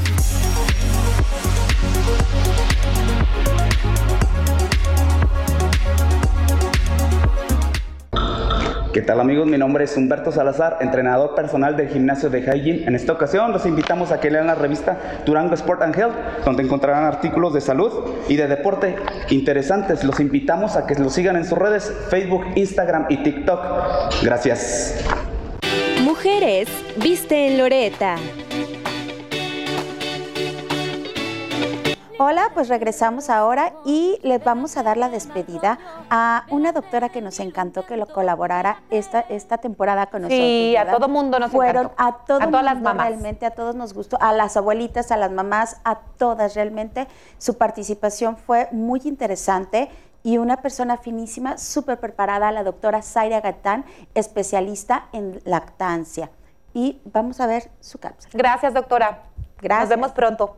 ¿Qué 8.93 9.01
tal 9.01 9.21
amigos? 9.21 9.47
Mi 9.47 9.57
nombre 9.57 9.85
es 9.85 9.97
Humberto 9.97 10.31
Salazar, 10.33 10.77
entrenador 10.83 11.35
personal 11.35 11.79
del 11.79 11.89
gimnasio 11.89 12.29
de 12.29 12.41
Hygiene. 12.41 12.85
En 12.87 12.95
esta 12.95 13.15
ocasión 13.15 13.51
los 13.51 13.65
invitamos 13.65 14.13
a 14.13 14.21
que 14.21 14.31
lean 14.31 14.49
la 14.49 14.55
revista 14.55 15.23
Durango 15.25 15.55
Sport 15.55 15.81
and 15.81 15.99
Health, 15.99 16.15
donde 16.45 16.63
encontrarán 16.63 17.05
artículos 17.05 17.55
de 17.55 17.63
salud 17.63 17.91
y 18.29 18.37
de 18.37 18.49
deporte 18.49 18.97
interesantes. 19.31 20.05
Los 20.05 20.21
invitamos 20.21 20.77
a 20.77 20.87
que 20.87 20.95
los 20.97 21.15
sigan 21.15 21.37
en 21.37 21.47
sus 21.47 21.57
redes 21.57 21.91
Facebook, 22.11 22.45
Instagram 22.55 23.07
y 23.09 23.23
TikTok. 23.23 23.61
Gracias. 24.23 25.03
Mujeres, 26.03 26.69
viste 26.97 27.49
en 27.49 27.57
Loreta. 27.57 28.17
Hola, 32.19 32.51
pues 32.55 32.69
regresamos 32.69 33.31
ahora 33.31 33.73
y 33.85 34.19
les 34.23 34.43
vamos 34.45 34.77
a 34.77 34.83
dar 34.83 34.97
la 34.97 35.09
despedida 35.09 35.79
a 36.11 36.45
una 36.51 36.73
doctora 36.73 37.09
que 37.09 37.21
nos 37.21 37.41
encantó 37.41 37.87
que 37.87 37.97
lo 37.97 38.07
colaborara 38.07 38.83
esta, 38.91 39.21
esta 39.21 39.59
temporada 39.59 40.07
con 40.07 40.23
nosotros. 40.23 40.39
Sí, 40.39 40.77
a 40.77 40.91
todo 40.91 41.09
mundo 41.09 41.39
nos 41.39 41.51
Fueron 41.51 41.87
encantó. 41.87 42.03
a 42.03 42.25
todo 42.25 42.43
a 42.43 42.47
todas 42.47 42.65
las 42.65 42.81
mamás. 42.81 43.09
realmente, 43.09 43.47
a 43.47 43.51
todos 43.53 43.75
nos 43.75 43.95
gustó, 43.95 44.19
a 44.21 44.33
las 44.33 44.57
abuelitas, 44.57 45.11
a 45.11 45.17
las 45.17 45.33
mamás, 45.33 45.81
a 45.85 46.01
todas 46.19 46.55
realmente. 46.55 47.09
Su 47.39 47.57
participación 47.57 48.37
fue 48.37 48.69
muy 48.73 49.01
interesante 49.05 49.91
y 50.23 50.39
una 50.39 50.59
persona 50.59 50.99
finísima, 50.99 51.59
súper 51.59 51.99
preparada, 51.99 52.53
la 52.53 52.63
doctora 52.63 53.03
Zaira 53.03 53.41
Gatán, 53.41 53.85
especialista 54.15 55.07
en 55.13 55.41
lactancia. 55.45 56.31
Y 56.75 57.01
vamos 57.05 57.41
a 57.41 57.47
ver 57.47 57.71
su 57.81 57.99
cápsula. 57.99 58.31
Gracias, 58.35 58.75
doctora. 58.75 59.25
Gracias. 59.61 59.89
Nos 59.89 59.97
vemos 59.99 60.13
pronto. 60.13 60.57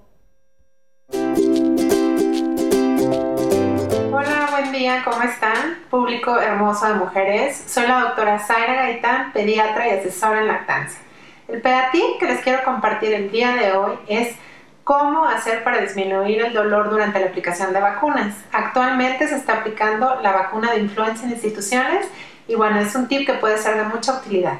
Día, 4.75 5.05
¿cómo 5.05 5.23
están? 5.23 5.79
Público 5.89 6.37
hermoso 6.37 6.89
de 6.89 6.95
mujeres. 6.95 7.63
Soy 7.69 7.87
la 7.87 8.01
doctora 8.01 8.41
Zaira 8.41 8.75
Gaitán, 8.75 9.33
pediatra 9.33 9.87
y 9.87 9.93
asesora 9.93 10.41
en 10.41 10.49
lactancia. 10.49 10.99
El 11.47 11.61
pedatip 11.61 12.19
que 12.19 12.27
les 12.27 12.41
quiero 12.41 12.65
compartir 12.65 13.15
el 13.15 13.31
día 13.31 13.55
de 13.55 13.73
hoy 13.73 13.97
es 14.09 14.35
cómo 14.83 15.27
hacer 15.27 15.63
para 15.63 15.81
disminuir 15.81 16.41
el 16.41 16.53
dolor 16.53 16.91
durante 16.91 17.21
la 17.21 17.27
aplicación 17.27 17.73
de 17.73 17.81
vacunas. 17.81 18.35
Actualmente 18.51 19.29
se 19.29 19.37
está 19.37 19.59
aplicando 19.59 20.21
la 20.23 20.33
vacuna 20.33 20.73
de 20.73 20.81
influenza 20.81 21.25
en 21.25 21.31
instituciones 21.31 22.09
y 22.49 22.57
bueno, 22.57 22.81
es 22.81 22.93
un 22.97 23.07
tip 23.07 23.25
que 23.27 23.35
puede 23.35 23.59
ser 23.59 23.77
de 23.77 23.85
mucha 23.85 24.19
utilidad. 24.19 24.59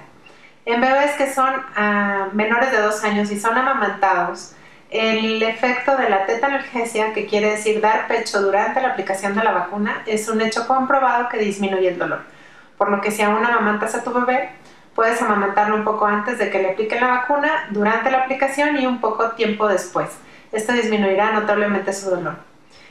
En 0.65 0.81
bebés 0.81 1.11
que 1.17 1.33
son 1.33 1.53
ah, 1.75 2.29
menores 2.33 2.71
de 2.71 2.81
dos 2.81 3.03
años 3.03 3.33
y 3.33 3.41
son 3.41 3.59
amamantados, 3.59 4.55
el 4.95 5.43
efecto 5.43 5.97
de 5.97 6.09
la 6.09 6.25
analgesia, 6.41 7.13
que 7.13 7.27
quiere 7.27 7.51
decir 7.51 7.81
dar 7.81 8.07
pecho 8.07 8.41
durante 8.41 8.81
la 8.81 8.91
aplicación 8.91 9.35
de 9.35 9.43
la 9.43 9.51
vacuna, 9.51 10.05
es 10.07 10.29
un 10.29 10.41
hecho 10.41 10.69
comprobado 10.69 11.29
que 11.29 11.39
disminuye 11.39 11.89
el 11.89 11.99
dolor. 11.99 12.21
Por 12.79 12.91
lo 12.91 13.01
que 13.01 13.11
si 13.11 13.23
aún 13.23 13.45
amamantas 13.45 13.97
a 13.97 14.05
tu 14.05 14.13
bebé, 14.13 14.51
puedes 14.95 15.21
amamantarlo 15.21 15.75
un 15.75 15.83
poco 15.83 16.07
antes 16.07 16.39
de 16.39 16.49
que 16.49 16.63
le 16.63 16.71
apliquen 16.71 17.01
la 17.01 17.09
vacuna, 17.09 17.67
durante 17.71 18.09
la 18.13 18.19
aplicación 18.21 18.77
y 18.77 18.87
un 18.87 19.01
poco 19.01 19.33
tiempo 19.33 19.67
después. 19.67 20.11
Esto 20.53 20.73
disminuirá 20.73 21.33
notablemente 21.33 21.93
su 21.93 22.11
dolor. 22.11 22.37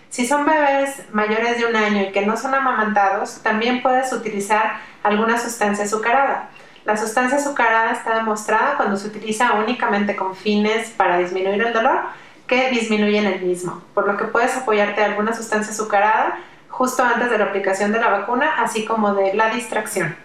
Si 0.09 0.27
son 0.27 0.45
bebés 0.45 1.03
mayores 1.13 1.57
de 1.57 1.67
un 1.67 1.75
año 1.77 2.01
y 2.01 2.11
que 2.11 2.25
no 2.25 2.35
son 2.35 2.53
amamantados, 2.53 3.39
también 3.43 3.81
puedes 3.81 4.11
utilizar 4.11 4.73
alguna 5.03 5.37
sustancia 5.37 5.85
azucarada. 5.85 6.49
La 6.85 6.97
sustancia 6.97 7.37
azucarada 7.37 7.91
está 7.91 8.15
demostrada 8.15 8.75
cuando 8.75 8.97
se 8.97 9.07
utiliza 9.07 9.53
únicamente 9.53 10.15
con 10.15 10.35
fines 10.35 10.89
para 10.91 11.17
disminuir 11.17 11.61
el 11.61 11.73
dolor 11.73 12.01
que 12.47 12.69
disminuyen 12.71 13.25
el 13.25 13.41
mismo, 13.41 13.81
por 13.93 14.05
lo 14.05 14.17
que 14.17 14.25
puedes 14.25 14.55
apoyarte 14.57 14.99
de 14.99 15.07
alguna 15.07 15.33
sustancia 15.33 15.71
azucarada 15.71 16.39
justo 16.67 17.03
antes 17.03 17.29
de 17.29 17.37
la 17.37 17.45
aplicación 17.45 17.91
de 17.91 18.01
la 18.01 18.09
vacuna, 18.09 18.55
así 18.57 18.83
como 18.83 19.13
de 19.13 19.33
la 19.33 19.49
distracción. 19.49 20.15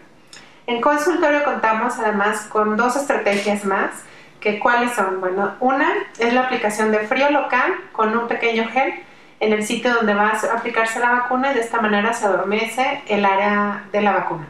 En 0.66 0.80
consultorio 0.80 1.44
contamos 1.44 1.98
además 1.98 2.42
con 2.48 2.76
dos 2.76 2.96
estrategias 2.96 3.64
más, 3.64 3.90
que 4.40 4.58
cuáles 4.58 4.92
son, 4.92 5.20
bueno, 5.20 5.54
una 5.60 5.88
es 6.18 6.32
la 6.32 6.42
aplicación 6.42 6.90
de 6.90 7.00
frío 7.00 7.30
local 7.30 7.74
con 7.92 8.16
un 8.16 8.28
pequeño 8.28 8.68
gel 8.68 8.94
en 9.40 9.52
el 9.52 9.64
sitio 9.64 9.94
donde 9.94 10.14
va 10.14 10.30
a 10.30 10.56
aplicarse 10.56 11.00
la 11.00 11.10
vacuna 11.10 11.50
y 11.50 11.54
de 11.54 11.60
esta 11.60 11.80
manera 11.80 12.12
se 12.12 12.26
adormece 12.26 13.02
el 13.06 13.24
área 13.24 13.84
de 13.92 14.00
la 14.00 14.12
vacuna. 14.12 14.46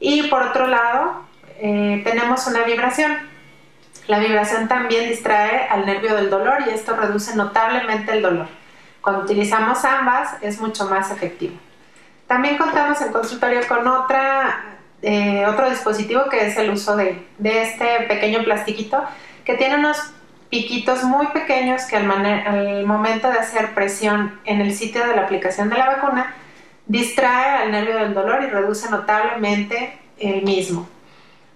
Y 0.00 0.24
por 0.24 0.42
otro 0.42 0.66
lado, 0.66 1.27
eh, 1.60 2.02
tenemos 2.04 2.46
una 2.46 2.62
vibración. 2.64 3.16
La 4.06 4.18
vibración 4.18 4.68
también 4.68 5.08
distrae 5.08 5.68
al 5.68 5.84
nervio 5.84 6.14
del 6.14 6.30
dolor 6.30 6.64
y 6.66 6.70
esto 6.70 6.96
reduce 6.96 7.36
notablemente 7.36 8.12
el 8.12 8.22
dolor. 8.22 8.48
Cuando 9.00 9.22
utilizamos 9.22 9.84
ambas 9.84 10.36
es 10.40 10.60
mucho 10.60 10.86
más 10.86 11.10
efectivo. 11.10 11.56
También 12.26 12.56
contamos 12.56 13.00
en 13.00 13.12
consultorio 13.12 13.60
con 13.66 13.86
otra, 13.86 14.78
eh, 15.02 15.46
otro 15.46 15.68
dispositivo 15.68 16.28
que 16.30 16.46
es 16.46 16.56
el 16.56 16.70
uso 16.70 16.96
de, 16.96 17.26
de, 17.38 17.62
este 17.62 18.00
pequeño 18.06 18.44
plastiquito 18.44 19.02
que 19.44 19.54
tiene 19.54 19.76
unos 19.76 19.98
piquitos 20.50 21.04
muy 21.04 21.26
pequeños 21.28 21.82
que 21.84 21.96
al, 21.96 22.10
al 22.10 22.86
momento 22.86 23.30
de 23.30 23.38
hacer 23.38 23.74
presión 23.74 24.40
en 24.44 24.60
el 24.60 24.74
sitio 24.74 25.06
de 25.06 25.16
la 25.16 25.22
aplicación 25.22 25.68
de 25.68 25.78
la 25.78 25.86
vacuna 25.86 26.34
distrae 26.86 27.62
al 27.62 27.70
nervio 27.70 27.96
del 27.96 28.14
dolor 28.14 28.42
y 28.42 28.46
reduce 28.46 28.90
notablemente 28.90 29.98
el 30.18 30.42
mismo. 30.42 30.88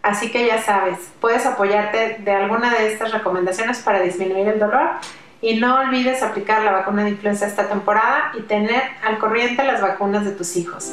Así 0.03 0.33
que 0.33 0.47
ya 0.47 0.61
sabes, 0.61 0.99
puedes 1.21 1.47
apoyarte 1.47 2.17
de 2.19 2.33
alguna 2.33 2.75
de 2.75 2.93
estas 2.93 3.13
recomendaciones 3.13 3.79
para 3.79 4.01
disminuir 4.01 4.49
el 4.49 4.59
dolor 4.59 4.91
y 5.41 5.61
no 5.61 5.79
olvides 5.79 6.25
aplicar 6.25 6.63
la 6.65 6.73
vacuna 6.73 7.05
de 7.05 7.11
influenza 7.11 7.47
esta 7.47 7.69
temporada 7.69 8.33
y 8.37 8.43
tener 8.43 8.83
al 9.05 9.19
corriente 9.19 9.63
las 9.63 9.81
vacunas 9.81 10.25
de 10.25 10.33
tus 10.33 10.57
hijos. 10.57 10.93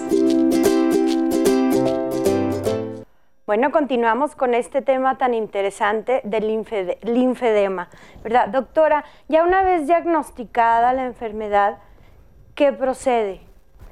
Bueno, 3.47 3.71
continuamos 3.71 4.35
con 4.35 4.53
este 4.53 4.83
tema 4.83 5.17
tan 5.17 5.33
interesante 5.33 6.21
del 6.23 6.63
linfedema, 7.01 7.89
¿verdad? 8.23 8.49
Doctora, 8.49 9.05
ya 9.27 9.43
una 9.43 9.63
vez 9.63 9.87
diagnosticada 9.87 10.93
la 10.93 11.05
enfermedad, 11.05 11.79
¿qué 12.53 12.73
procede? 12.73 13.41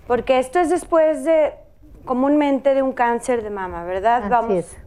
Porque 0.05 0.37
esto 0.37 0.59
es 0.59 0.69
después 0.69 1.23
de, 1.23 1.55
comúnmente, 2.05 2.75
de 2.75 2.83
un 2.83 2.93
cáncer 2.93 3.41
de 3.41 3.49
mama, 3.49 3.83
¿verdad? 3.83 4.29
Vamos. 4.29 4.53
Es, 4.53 4.86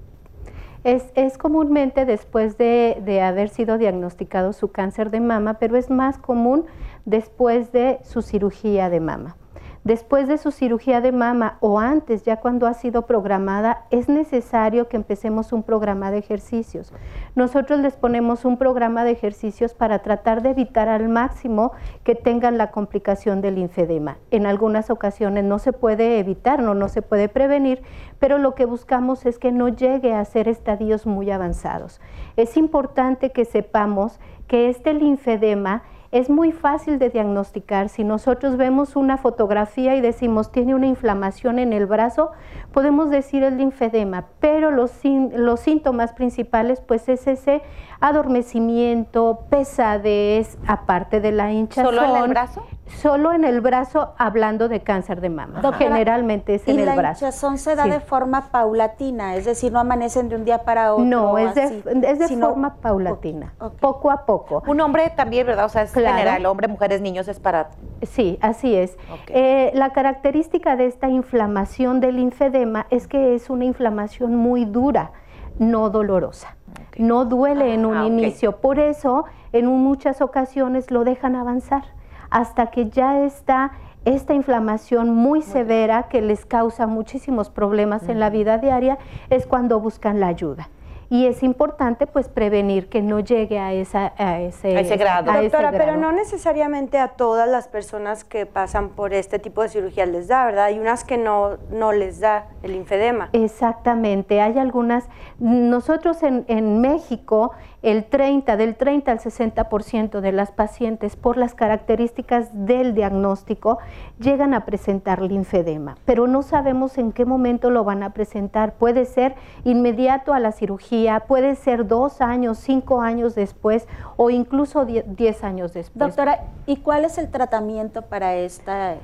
comúnmente 1.37 2.06
después 2.06 2.56
de, 2.56 3.20
haber 3.22 3.50
sido 3.50 3.76
diagnosticado 3.76 4.52
su 4.52 4.72
cáncer 4.72 5.10
de 5.10 5.20
mama, 5.20 5.54
pero 5.54 5.76
es 5.76 5.90
más 5.90 6.16
común 6.16 6.66
después 7.04 7.72
de 7.72 7.99
su 8.02 8.22
cirugía 8.22 8.88
de 8.88 9.00
mama. 9.00 9.37
Después 9.82 10.28
de 10.28 10.37
su 10.37 10.50
cirugía 10.50 11.00
de 11.00 11.10
mama 11.10 11.56
o 11.60 11.80
antes, 11.80 12.22
ya 12.22 12.37
cuando 12.37 12.66
ha 12.66 12.75
sido 12.75 13.06
programada, 13.06 13.87
es 13.90 14.10
necesario 14.10 14.88
que 14.88 14.99
empecemos 14.99 15.54
un 15.54 15.62
programa 15.62 16.10
de 16.10 16.18
ejercicios. 16.18 16.92
Nosotros 17.34 17.80
les 17.80 17.96
ponemos 17.96 18.44
un 18.44 18.58
programa 18.58 19.04
de 19.04 19.12
ejercicios 19.12 19.72
para 19.72 20.00
tratar 20.00 20.42
de 20.42 20.50
evitar 20.50 20.90
al 20.90 21.08
máximo 21.08 21.72
que 22.04 22.14
tengan 22.14 22.58
la 22.58 22.70
complicación 22.70 23.40
del 23.40 23.54
linfedema. 23.54 24.18
En 24.30 24.44
algunas 24.44 24.90
ocasiones 24.90 25.44
no 25.44 25.58
se 25.58 25.72
puede 25.72 26.18
evitar, 26.18 26.62
no, 26.62 26.75
no 26.75 26.88
se 26.90 27.00
puede 27.00 27.30
prevenir, 27.30 27.82
pero 28.18 28.37
lo 28.37 28.54
que 28.54 28.66
buscamos 28.66 29.25
es 29.25 29.38
que 29.38 29.50
no 29.50 29.68
llegue 29.70 30.12
a 30.12 30.22
ser 30.26 30.46
estadios 30.46 31.06
muy 31.06 31.30
avanzados. 31.30 32.02
Es 32.37 32.58
importante 32.58 33.30
que 33.30 33.46
sepamos 33.46 34.20
que 34.46 34.68
este 34.68 34.92
linfedema 34.92 35.84
es 36.12 36.28
muy 36.28 36.50
fácil 36.50 36.98
de 36.98 37.10
diagnosticar. 37.10 37.88
Si 37.88 38.02
nosotros 38.02 38.56
vemos 38.56 38.96
una 38.96 39.16
fotografía 39.16 39.94
y 39.94 40.00
decimos 40.00 40.50
tiene 40.50 40.74
una 40.74 40.86
inflamación 40.86 41.58
en 41.58 41.72
el 41.72 41.86
brazo, 41.86 42.32
podemos 42.72 43.10
decir 43.10 43.42
el 43.44 43.58
linfedema, 43.58 44.26
pero 44.40 44.70
los, 44.70 44.92
los 45.04 45.60
síntomas 45.60 46.12
principales 46.12 46.80
pues 46.80 47.08
es 47.08 47.26
ese 47.26 47.62
adormecimiento, 48.00 49.44
pesadez, 49.50 50.58
aparte 50.66 51.20
de 51.20 51.32
la 51.32 51.52
hinchazón. 51.52 51.94
¿Solo 51.94 52.16
en 52.16 52.22
el 52.24 52.30
brazo? 52.30 52.66
Solo 52.99 53.32
en 53.32 53.44
el 53.44 53.61
brazo 53.61 54.14
hablando 54.18 54.68
de 54.68 54.80
cáncer 54.80 55.20
de 55.20 55.30
mama. 55.30 55.62
Generalmente 55.78 56.56
es 56.56 56.68
en 56.68 56.78
el 56.78 56.85
brazo. 56.85 57.00
¿Y 57.00 57.02
la 57.02 57.11
hinchazón 57.12 57.59
se 57.59 57.76
da 57.76 57.87
de 57.87 58.00
forma 58.00 58.50
paulatina? 58.50 59.37
Es 59.37 59.44
decir, 59.44 59.73
no 59.73 59.80
amanecen 59.80 60.28
de 60.28 60.37
un 60.37 60.44
día 60.44 60.64
para 60.64 60.94
otro. 60.94 61.04
No, 61.04 61.38
es 61.38 61.54
de, 61.54 61.82
es 62.02 62.18
de 62.18 62.28
forma 62.37 62.76
paulatina, 62.76 63.54
poco 63.80 64.11
a 64.11 64.26
poco. 64.26 64.62
Un 64.66 64.80
hombre 64.80 65.12
también, 65.16 65.47
¿verdad? 65.47 65.66
O 65.66 65.68
sea, 65.68 65.82
es 65.82 65.92
general, 65.92 66.44
hombre, 66.47 66.68
mujeres, 66.68 67.00
niños, 67.00 67.28
es 67.28 67.40
para... 67.40 67.70
Sí, 68.02 68.38
así 68.42 68.75
es. 68.75 68.97
Eh, 69.28 69.70
la 69.75 69.90
característica 69.92 70.76
de 70.76 70.87
esta 70.87 71.09
inflamación 71.09 72.00
del 72.00 72.16
linfedema 72.16 72.87
es 72.90 73.06
que 73.06 73.35
es 73.35 73.50
una 73.50 73.64
inflamación 73.64 74.37
muy 74.37 74.64
dura, 74.64 75.12
no 75.59 75.90
dolorosa. 75.90 76.56
No 76.99 77.25
duele 77.25 77.73
en 77.75 77.87
un 77.87 77.97
ah, 77.97 78.06
inicio, 78.06 78.56
por 78.61 78.78
eso 78.78 79.25
en 79.52 79.66
muchas 79.66 80.20
ocasiones 80.20 80.90
lo 80.90 81.04
dejan 81.04 81.37
avanzar 81.37 81.85
hasta 82.30 82.70
que 82.70 82.88
ya 82.88 83.25
está 83.25 83.72
esta 84.04 84.32
inflamación 84.32 85.14
muy 85.14 85.42
severa 85.42 86.04
que 86.04 86.22
les 86.22 86.46
causa 86.46 86.87
muchísimos 86.87 87.50
problemas 87.50 88.08
en 88.08 88.18
la 88.18 88.30
vida 88.30 88.58
diaria, 88.58 88.99
es 89.28 89.46
cuando 89.46 89.78
buscan 89.78 90.20
la 90.20 90.28
ayuda 90.28 90.70
y 91.10 91.26
es 91.26 91.42
importante 91.42 92.06
pues 92.06 92.28
prevenir 92.28 92.88
que 92.88 93.02
no 93.02 93.18
llegue 93.18 93.58
a, 93.58 93.72
esa, 93.72 94.12
a, 94.16 94.40
ese, 94.40 94.96
grado. 94.96 95.32
Doctora, 95.32 95.72
pero 95.72 95.96
no 95.96 96.12
necesariamente 96.12 96.99
a 96.99 97.08
todas 97.08 97.49
las 97.49 97.66
personas 97.66 98.22
que 98.22 98.46
pasan 98.46 98.90
por 98.90 99.12
este 99.12 99.40
tipo 99.40 99.62
de 99.62 99.68
cirugía 99.68 100.06
les 100.06 100.28
da, 100.28 100.46
¿verdad? 100.46 100.66
Hay 100.66 100.78
unas 100.78 101.02
que 101.02 101.18
no, 101.18 101.58
no 101.72 101.90
les 101.90 102.20
da 102.20 102.46
el 102.62 102.72
linfedema. 102.72 103.28
Exactamente, 103.32 104.40
hay 104.40 104.56
algunas, 104.60 105.08
nosotros 105.40 106.22
en, 106.22 106.44
en 106.46 106.80
México 106.80 107.50
el 107.82 108.04
30, 108.04 108.56
del 108.56 108.76
30 108.76 109.10
al 109.10 109.18
60% 109.20 110.20
de 110.20 110.32
las 110.32 110.50
pacientes 110.52 111.16
por 111.16 111.37
las 111.38 111.54
características 111.54 112.66
del 112.66 112.94
diagnóstico 112.94 113.78
llegan 114.18 114.52
a 114.52 114.66
presentar 114.66 115.22
linfedema, 115.22 115.96
pero 116.04 116.26
no 116.26 116.42
sabemos 116.42 116.99
en 116.99 117.12
qué 117.12 117.25
momento 117.25 117.70
lo 117.70 117.84
van 117.84 118.02
a 118.02 118.12
presentar. 118.12 118.75
Puede 118.75 119.06
ser 119.06 119.34
inmediato 119.64 120.34
a 120.34 120.40
la 120.40 120.52
cirugía, 120.52 121.20
puede 121.20 121.54
ser 121.54 121.87
dos 121.87 122.20
años, 122.20 122.58
cinco 122.58 123.00
años 123.00 123.34
después 123.34 123.88
o 124.16 124.28
incluso 124.28 124.84
diez 124.84 125.42
años 125.42 125.72
después. 125.72 126.08
Doctora, 126.08 126.40
¿y 126.66 126.76
cuál 126.76 127.06
es 127.06 127.16
el 127.16 127.30
tratamiento 127.30 128.02
para 128.02 128.37
esta, 128.37 128.96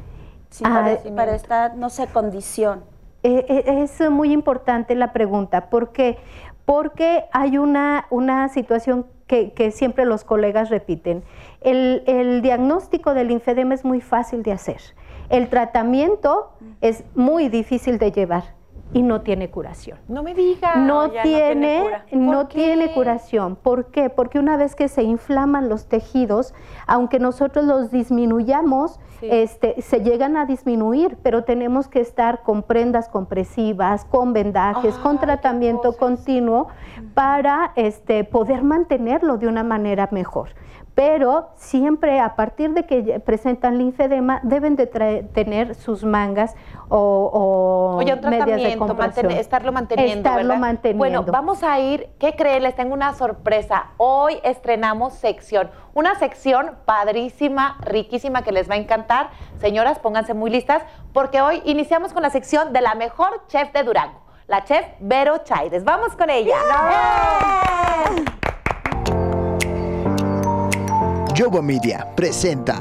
ah, 0.65 0.97
para 1.15 1.35
esta 1.35 1.71
no 1.71 1.89
sé, 1.89 2.09
condición? 2.09 2.83
Eh, 3.23 3.45
eh, 3.49 3.83
es 3.83 4.09
muy 4.09 4.31
importante 4.31 4.95
la 4.95 5.13
pregunta 5.13 5.69
porque 5.69 6.17
porque 6.67 7.25
hay 7.33 7.57
una, 7.57 8.07
una 8.11 8.49
situación 8.51 9.07
que, 9.27 9.71
siempre 9.71 10.05
los 10.05 10.25
colegas 10.25 10.69
repiten. 10.69 11.25
El, 11.61 12.43
diagnóstico 12.43 13.15
del 13.15 13.29
linfedema 13.29 13.75
es 13.75 13.85
muy 13.85 14.01
fácil 14.01 14.43
de 14.43 14.53
hacer. 14.53 14.81
El 15.31 15.49
tratamiento 15.49 16.53
es 16.81 17.05
muy 17.15 17.49
difícil 17.49 17.99
de 17.99 18.13
llevar. 18.13 18.56
Y 18.93 19.03
no 19.03 19.21
tiene 19.23 19.51
curación. 19.51 19.99
No 20.09 20.23
me 20.23 20.35
digas. 20.35 20.77
No 20.79 21.11
tiene 21.11 21.23
tiene, 21.23 21.81
cura. 21.83 22.05
no 22.13 22.39
¿Por 22.43 22.49
tiene 22.49 22.89
qué? 22.89 22.95
curación. 22.95 23.57
¿Por 23.57 23.87
qué? 23.91 24.11
Porque 24.11 24.39
una 24.39 24.57
vez 24.57 24.75
que 24.75 24.89
se 24.89 25.03
inflaman 25.03 25.69
los 25.69 25.87
tejidos, 25.87 26.55
aunque 26.87 27.19
nosotros 27.19 27.65
los 27.65 27.91
disminuyamos, 27.91 28.99
Sí. 29.21 29.29
este, 29.31 29.81
se 29.81 30.01
llegan 30.01 30.37
a 30.37 30.45
disminuir, 30.45 31.17
pero 31.23 31.43
tenemos 31.43 31.89
que 31.89 32.01
estar 32.01 32.43
con 32.43 32.63
prendas 32.63 33.09
compresivas, 33.09 34.05
con 34.05 34.35
vendajes, 34.35 34.95
Ay, 34.95 35.03
con 35.03 35.19
tratamiento 35.19 35.95
continuo 35.97 36.69
para 37.15 37.73
este, 37.77 38.25
poder 38.25 38.63
mantenerlo 38.63 39.39
de 39.39 39.49
una 39.49 39.65
manera 39.65 40.09
mejor. 40.13 40.51
Pero 40.97 41.51
siempre 41.57 42.21
a 42.21 42.37
partir 42.37 42.71
de 42.73 42.87
que 42.87 43.21
presentan 43.21 43.77
linfedema 43.77 44.41
deben 44.43 44.77
de 44.77 44.87
tener 44.87 45.75
sus 45.75 46.05
mangas 46.05 46.57
o, 46.89 46.97
o 46.99 47.97
Oye, 47.99 48.15
un 48.15 48.21
medias 48.31 48.47
de 48.47 48.53
tratamiento, 48.55 48.87
compresión. 48.87 49.27
manten- 49.27 49.39
estarlo 49.39 49.73
manteniendo. 49.73 50.17
Estarlo 50.17 50.49
¿verdad? 50.49 50.59
manteniendo. 50.59 50.99
Bueno, 50.99 51.23
vamos 51.31 51.63
a 51.63 51.79
ir. 51.81 52.09
¿Qué 52.19 52.35
creen? 52.35 52.63
Les 52.63 52.75
tengo 52.75 52.95
una 52.95 53.13
sorpresa. 53.13 53.89
Hoy 53.99 54.39
estrenamos 54.43 55.13
sección. 55.13 55.71
Una 55.93 56.15
sección 56.15 56.77
padrísima, 56.87 57.77
riquísima, 57.81 58.41
que 58.41 58.53
les 58.53 58.69
va 58.71 58.75
a 58.75 58.79
encantar. 58.79 59.29
Señoras, 59.61 59.99
pónganse 59.99 60.33
muy 60.33 60.49
listas, 60.51 60.83
porque 61.13 61.43
hoy 61.43 61.61
iniciamos 61.67 62.15
con 62.15 62.23
la 62.23 62.31
sección 62.31 62.73
de 62.73 62.81
la 62.81 62.95
mejor 62.95 63.43
chef 63.49 63.71
de 63.75 63.83
Durango, 63.83 64.21
la 64.47 64.65
chef 64.65 64.87
Vero 65.01 65.37
Chaires. 65.45 65.85
Vamos 65.85 66.17
con 66.17 66.31
ella. 66.31 66.57
Yobo 71.37 71.61
Media 71.61 72.09
presenta 72.17 72.81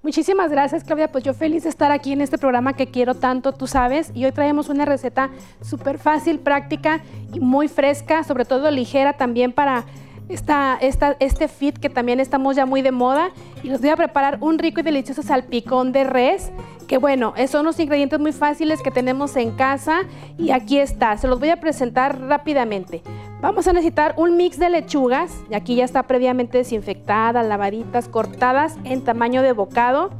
Muchísimas 0.00 0.48
gracias, 0.52 0.84
Claudia. 0.84 1.10
Pues 1.10 1.24
yo 1.24 1.34
feliz 1.34 1.64
de 1.64 1.70
estar 1.70 1.90
aquí 1.90 2.12
en 2.12 2.20
este 2.20 2.38
programa 2.38 2.74
que 2.74 2.86
quiero 2.86 3.14
tanto, 3.14 3.52
tú 3.52 3.66
sabes. 3.66 4.12
Y 4.14 4.24
hoy 4.24 4.30
traemos 4.32 4.68
una 4.68 4.84
receta 4.84 5.28
súper 5.60 5.98
fácil, 5.98 6.38
práctica 6.38 7.00
y 7.34 7.40
muy 7.40 7.66
fresca, 7.66 8.22
sobre 8.22 8.44
todo 8.44 8.70
ligera 8.70 9.14
también 9.14 9.52
para 9.52 9.86
esta, 10.28 10.78
este 10.80 11.48
fit 11.48 11.76
que 11.78 11.90
también 11.90 12.20
estamos 12.20 12.54
ya 12.54 12.64
muy 12.64 12.80
de 12.80 12.92
moda. 12.92 13.30
Y 13.64 13.70
les 13.70 13.80
voy 13.80 13.90
a 13.90 13.96
preparar 13.96 14.38
un 14.40 14.60
rico 14.60 14.78
y 14.78 14.84
delicioso 14.84 15.22
salpicón 15.22 15.90
de 15.90 16.04
res, 16.04 16.52
que 16.86 16.96
bueno, 16.96 17.34
son 17.48 17.62
unos 17.62 17.80
ingredientes 17.80 18.20
muy 18.20 18.32
fáciles 18.32 18.82
que 18.82 18.92
tenemos 18.92 19.34
en 19.34 19.50
casa. 19.50 20.02
Y 20.38 20.52
aquí 20.52 20.78
está, 20.78 21.16
se 21.18 21.26
los 21.26 21.40
voy 21.40 21.50
a 21.50 21.56
presentar 21.56 22.20
rápidamente. 22.20 23.02
Vamos 23.40 23.68
a 23.68 23.72
necesitar 23.72 24.14
un 24.16 24.36
mix 24.36 24.58
de 24.58 24.68
lechugas, 24.68 25.32
y 25.48 25.54
aquí 25.54 25.76
ya 25.76 25.84
está 25.84 26.02
previamente 26.02 26.58
desinfectada, 26.58 27.44
lavaditas, 27.44 28.08
cortadas 28.08 28.76
en 28.82 29.04
tamaño 29.04 29.42
de 29.42 29.52
bocado, 29.52 30.10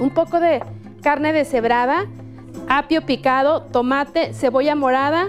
un 0.00 0.10
poco 0.10 0.40
de 0.40 0.60
carne 1.02 1.32
deshebrada, 1.32 2.06
apio 2.68 3.06
picado, 3.06 3.62
tomate, 3.62 4.34
cebolla 4.34 4.74
morada, 4.74 5.28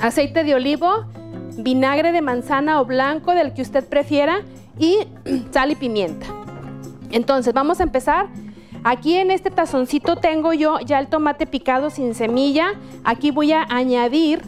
aceite 0.00 0.44
de 0.44 0.54
olivo, 0.54 1.04
vinagre 1.58 2.12
de 2.12 2.22
manzana 2.22 2.80
o 2.80 2.86
blanco 2.86 3.34
del 3.34 3.52
que 3.52 3.60
usted 3.60 3.86
prefiera 3.86 4.40
y 4.78 5.06
sal 5.50 5.72
y 5.72 5.74
pimienta. 5.74 6.26
Entonces, 7.10 7.52
vamos 7.52 7.80
a 7.80 7.82
empezar. 7.82 8.28
Aquí 8.82 9.16
en 9.16 9.30
este 9.30 9.50
tazoncito 9.50 10.16
tengo 10.16 10.54
yo 10.54 10.78
ya 10.80 11.00
el 11.00 11.08
tomate 11.08 11.46
picado 11.46 11.90
sin 11.90 12.14
semilla. 12.14 12.74
Aquí 13.04 13.30
voy 13.30 13.52
a 13.52 13.64
añadir 13.68 14.40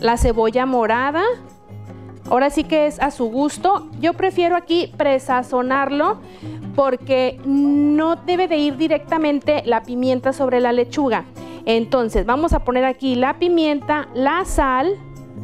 la 0.00 0.16
cebolla 0.16 0.66
morada. 0.66 1.22
Ahora 2.28 2.50
sí 2.50 2.64
que 2.64 2.86
es 2.86 3.00
a 3.00 3.10
su 3.10 3.26
gusto. 3.26 3.88
Yo 4.00 4.14
prefiero 4.14 4.56
aquí 4.56 4.92
presazonarlo 4.96 6.18
porque 6.74 7.40
no 7.44 8.16
debe 8.16 8.48
de 8.48 8.58
ir 8.58 8.76
directamente 8.76 9.62
la 9.64 9.82
pimienta 9.82 10.32
sobre 10.32 10.60
la 10.60 10.72
lechuga. 10.72 11.24
Entonces 11.64 12.26
vamos 12.26 12.52
a 12.52 12.60
poner 12.60 12.84
aquí 12.84 13.14
la 13.14 13.38
pimienta, 13.38 14.08
la 14.14 14.44
sal, 14.44 14.96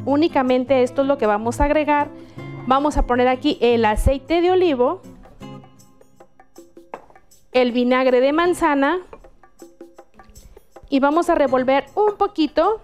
únicamente 0.04 0.82
esto 0.82 1.02
es 1.02 1.09
lo 1.09 1.18
que 1.18 1.26
vamos 1.26 1.61
a 1.61 1.64
agregar. 1.64 2.11
Vamos 2.66 2.97
a 2.97 3.06
poner 3.06 3.26
aquí 3.26 3.59
el 3.61 3.85
aceite 3.85 4.40
de 4.40 4.52
olivo, 4.52 5.02
el 7.52 7.73
vinagre 7.73 8.21
de 8.21 8.32
manzana 8.32 8.99
y 10.88 11.00
vamos 11.00 11.28
a 11.28 11.35
revolver 11.35 11.87
un 11.94 12.16
poquito 12.16 12.80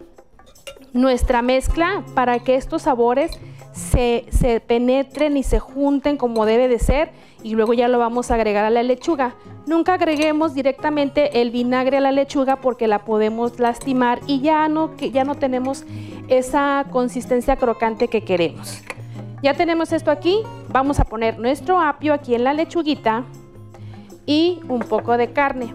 nuestra 0.93 1.43
mezcla 1.43 2.05
para 2.15 2.39
que 2.41 2.55
estos 2.55 2.83
sabores 2.83 3.39
se, 3.73 4.61
penetren 4.67 5.37
y 5.37 5.43
se 5.43 5.59
junten 5.59 6.17
como 6.17 6.47
debe 6.47 6.69
de 6.69 6.79
ser 6.79 7.11
y 7.43 7.55
luego 7.55 7.75
ya 7.75 7.89
lo 7.89 7.99
vamos 7.99 8.31
a 8.31 8.35
agregar 8.35 8.65
a 8.65 8.71
la 8.71 8.83
lechuga. 8.83 9.35
Nunca 9.67 9.95
agreguemos 9.95 10.55
directamente 10.55 11.41
el 11.41 11.51
vinagre 11.51 11.99
a 11.99 12.01
la 12.01 12.13
lechuga 12.13 12.57
porque 12.57 12.89
la 12.89 13.05
podemos 13.05 13.59
lastimar 13.61 14.21
y 14.27 14.41
ya 14.41 14.69
no, 14.69 14.97
ya 14.97 15.25
no 15.25 15.35
tenemos 15.35 15.85
esa 16.29 16.87
consistencia 16.91 17.57
crocante 17.57 18.09
que 18.09 18.23
queremos. 18.23 18.83
Ya 19.43 19.55
tenemos 19.55 19.93
esto 19.93 20.11
aquí, 20.11 20.43
vamos 20.69 20.99
a 20.99 21.05
poner 21.05 21.39
nuestro 21.39 21.81
apio 21.81 22.13
aquí 22.13 22.35
en 22.35 22.45
la 22.45 22.53
lechuguita 22.53 23.25
y 24.27 24.61
un 24.69 24.81
poco 24.81 25.17
de 25.17 25.33
carne. 25.33 25.73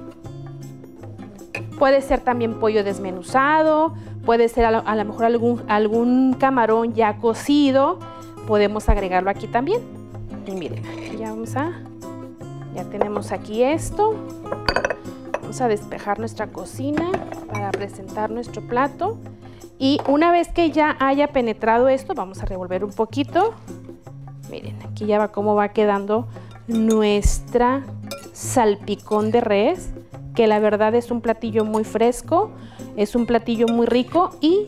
Puede 1.80 2.02
ser 2.02 2.19
también 2.21 2.60
pollo 2.60 2.84
desmenuzado, 2.84 3.93
puede 4.25 4.49
ser 4.49 4.65
a 4.65 4.71
lo, 4.71 5.05
mejor 5.05 5.25
algún, 5.25 5.63
algún 5.67 6.33
camarón 6.33 6.93
ya 6.93 7.17
cocido. 7.17 7.99
Podemos 8.47 8.89
agregarlo 8.89 9.29
aquí 9.29 9.47
también. 9.47 9.81
Y 10.45 10.51
miren, 10.51 10.83
ya 11.17 11.29
vamos 11.29 11.55
a, 11.55 11.71
ya 12.75 12.83
tenemos 12.86 13.31
aquí 13.31 13.63
esto. 13.63 14.15
Vamos 15.41 15.62
a 15.62 15.67
despejar 15.67 16.19
nuestra 16.19 16.47
cocina 16.47 17.12
para 17.51 17.71
presentar 17.71 18.31
nuestro 18.31 18.62
plato. 18.62 19.17
Y 19.79 19.99
una 20.07 20.31
vez 20.31 20.47
que 20.49 20.71
ya 20.71 20.95
haya 20.99 21.27
penetrado 21.27 21.89
esto, 21.89 22.13
vamos 22.13 22.41
a 22.41 22.45
revolver 22.45 22.83
un 22.83 22.91
poquito. 22.91 23.53
Miren, 24.49 24.77
aquí 24.89 25.05
ya 25.05 25.17
va 25.17 25.29
cómo 25.29 25.55
va 25.55 25.69
quedando 25.69 26.27
nuestra 26.67 27.83
salpicón 28.33 29.31
de 29.31 29.41
res, 29.41 29.91
que 30.36 30.47
la 30.47 30.59
verdad 30.59 30.95
es 30.95 31.12
un 31.12 31.21
platillo 31.21 31.65
muy 31.65 31.83
fresco, 31.83 32.51
es 32.95 33.15
un 33.15 33.25
platillo 33.25 33.67
muy 33.67 33.86
rico 33.86 34.32
y, 34.41 34.67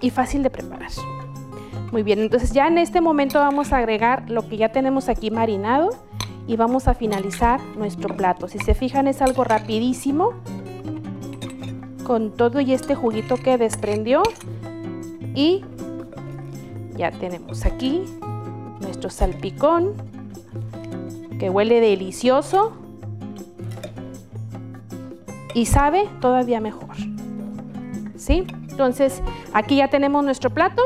y 0.00 0.10
fácil 0.10 0.42
de 0.42 0.50
preparar. 0.50 0.76
Muy 1.92 2.02
bien, 2.02 2.18
entonces 2.18 2.52
ya 2.52 2.66
en 2.66 2.78
este 2.78 3.00
momento 3.00 3.38
vamos 3.38 3.72
a 3.72 3.78
agregar 3.78 4.28
lo 4.28 4.48
que 4.48 4.56
ya 4.56 4.70
tenemos 4.70 5.08
aquí 5.08 5.30
marinado 5.30 5.90
y 6.46 6.56
vamos 6.56 6.88
a 6.88 6.94
finalizar 6.94 7.60
nuestro 7.76 8.14
plato. 8.16 8.48
Si 8.48 8.58
se 8.58 8.74
fijan 8.74 9.06
es 9.06 9.22
algo 9.22 9.44
rapidísimo 9.44 10.32
con 12.04 12.32
todo 12.32 12.60
y 12.60 12.72
este 12.72 12.94
juguito 12.94 13.36
que 13.36 13.56
desprendió 13.56 14.22
y 15.34 15.64
ya 16.96 17.10
tenemos 17.12 17.64
aquí 17.64 18.04
nuestro 18.80 19.10
salpicón 19.10 19.94
que 21.38 21.50
huele 21.50 21.80
delicioso 21.80 22.72
y 25.56 25.64
sabe 25.64 26.06
todavía 26.20 26.60
mejor. 26.60 26.94
¿Sí? 28.16 28.46
Entonces, 28.70 29.22
aquí 29.54 29.76
ya 29.76 29.88
tenemos 29.88 30.22
nuestro 30.22 30.50
plato 30.50 30.82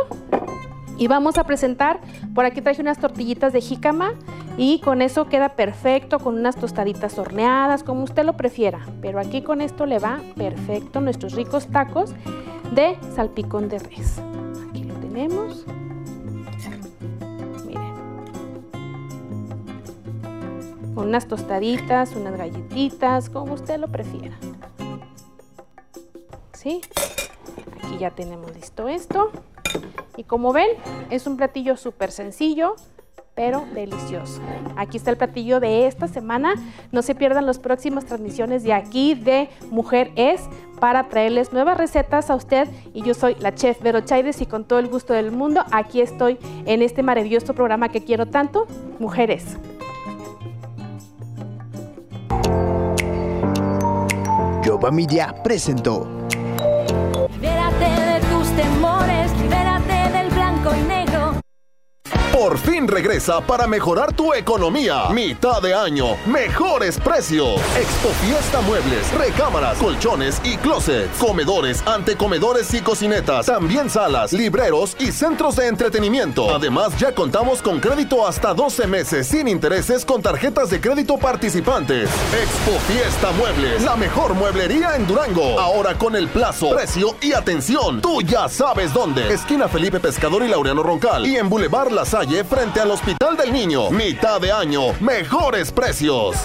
y 0.97 1.09
vamos 1.09 1.39
a 1.39 1.45
presentar, 1.45 2.01
por 2.37 2.45
aquí 2.45 2.61
traje 2.61 2.81
unas 2.81 2.99
tortillitas 2.99 3.53
de 3.53 3.61
jícama 3.61 4.13
y 4.57 4.79
con 4.79 5.03
eso 5.03 5.27
queda 5.29 5.51
perfecto, 5.51 6.21
con 6.21 6.39
unas 6.39 6.55
tostaditas 6.55 7.19
horneadas, 7.19 7.83
como 7.83 8.05
usted 8.05 8.25
lo 8.25 8.37
prefiera. 8.37 8.79
Pero 9.03 9.19
aquí 9.19 9.43
con 9.43 9.61
esto 9.61 9.87
le 9.87 9.99
va 9.99 10.21
perfecto 10.37 11.01
nuestros 11.01 11.35
ricos 11.35 11.67
tacos 11.67 12.15
de 12.73 12.97
salpicón 13.17 13.69
de 13.69 13.81
res. 13.81 14.21
Aquí 14.69 14.85
lo 14.85 14.95
tenemos. 14.95 15.67
Con 20.95 21.09
unas 21.09 21.29
tostaditas, 21.29 22.15
unas 22.17 22.37
galletitas, 22.37 23.31
como 23.31 23.55
usted 23.55 23.79
lo 23.79 23.89
prefiera. 23.89 24.37
¿Sí? 26.53 26.81
Aquí 27.83 27.99
ya 27.99 28.11
tenemos 28.11 28.55
listo 28.55 28.89
esto. 28.89 29.31
Y 30.17 30.25
como 30.25 30.53
ven, 30.53 30.69
es 31.11 31.27
un 31.27 31.37
platillo 31.37 31.77
súper 31.77 32.11
sencillo, 32.11 32.77
pero 33.35 33.65
delicioso. 33.73 34.41
Aquí 34.77 34.99
está 34.99 35.11
el 35.11 35.17
platillo 35.17 35.61
de 35.61 35.87
esta 35.87 36.09
semana. 36.09 36.55
No 36.93 37.01
se 37.01 37.15
pierdan 37.15 37.47
las 37.47 37.59
próximas 37.59 38.05
transmisiones 38.05 38.65
de 38.65 38.75
aquí 38.75 39.15
de 39.15 39.49
Mujer 39.71 40.13
Es 40.17 40.43
para 40.79 41.09
traerles 41.09 41.53
nuevas 41.53 41.79
recetas 41.79 42.29
a 42.29 42.35
usted. 42.35 42.69
Y 42.93 43.03
yo 43.03 43.15
soy 43.15 43.37
la 43.37 43.55
chef 43.55 43.81
Vero 43.81 44.03
Chaides 44.03 44.43
y 44.43 44.47
con 44.47 44.65
todo 44.65 44.79
el 44.79 44.89
gusto 44.89 45.15
del 45.15 45.33
mundo, 45.33 45.65
aquí 45.71 46.01
estoy 46.01 46.39
en 46.67 46.83
este 46.83 47.03
maravilloso 47.03 47.55
programa 47.55 47.89
que 47.89 48.05
quiero 48.05 48.27
tanto, 48.27 48.67
Mujeres. 48.99 49.57
Yoba 54.81 54.91
Media 54.93 55.35
presentó 55.45 56.20
Por 62.41 62.57
fin 62.57 62.89
regresa 62.89 63.43
para 63.43 63.67
mejorar 63.67 64.15
tu 64.15 64.33
economía. 64.33 65.11
Mitad 65.11 65.61
de 65.61 65.75
año, 65.75 66.17
mejores 66.25 66.99
precios. 66.99 67.61
Expo 67.77 68.09
Fiesta 68.23 68.63
Muebles, 68.63 69.13
recámaras, 69.13 69.77
colchones 69.77 70.41
y 70.43 70.57
closets. 70.57 71.19
Comedores, 71.19 71.87
antecomedores 71.87 72.73
y 72.73 72.81
cocinetas. 72.81 73.45
También 73.45 73.91
salas, 73.91 74.33
libreros 74.33 74.97
y 74.99 75.13
centros 75.13 75.57
de 75.57 75.67
entretenimiento. 75.67 76.49
Además, 76.55 76.99
ya 76.99 77.15
contamos 77.15 77.61
con 77.61 77.79
crédito 77.79 78.27
hasta 78.27 78.55
12 78.55 78.87
meses 78.87 79.27
sin 79.27 79.47
intereses 79.47 80.07
con 80.07 80.23
tarjetas 80.23 80.71
de 80.71 80.81
crédito 80.81 81.19
participantes. 81.19 82.09
Expo 82.33 82.79
Fiesta 82.89 83.33
Muebles, 83.33 83.83
la 83.83 83.97
mejor 83.97 84.33
mueblería 84.33 84.97
en 84.97 85.07
Durango. 85.07 85.61
Ahora 85.61 85.99
con 85.99 86.17
el 86.17 86.27
plazo, 86.29 86.71
precio 86.71 87.17
y 87.21 87.35
atención. 87.35 88.01
Tú 88.01 88.23
ya 88.23 88.49
sabes 88.49 88.95
dónde. 88.95 89.31
Esquina 89.31 89.69
Felipe 89.69 90.01
Pescador 90.01 90.43
y 90.43 90.49
Laureano 90.49 90.83
Roncal. 90.83 91.27
Y 91.27 91.37
en 91.37 91.51
Boulevard 91.51 91.93
La 91.93 92.07
Salle 92.07 92.30
frente 92.39 92.81
al 92.81 92.91
Hospital 92.93 93.37
del 93.37 93.53
Niño. 93.53 93.91
Mitad 93.91 94.41
de 94.41 94.53
año, 94.53 94.93
mejores 95.01 95.73
precios. 95.73 96.37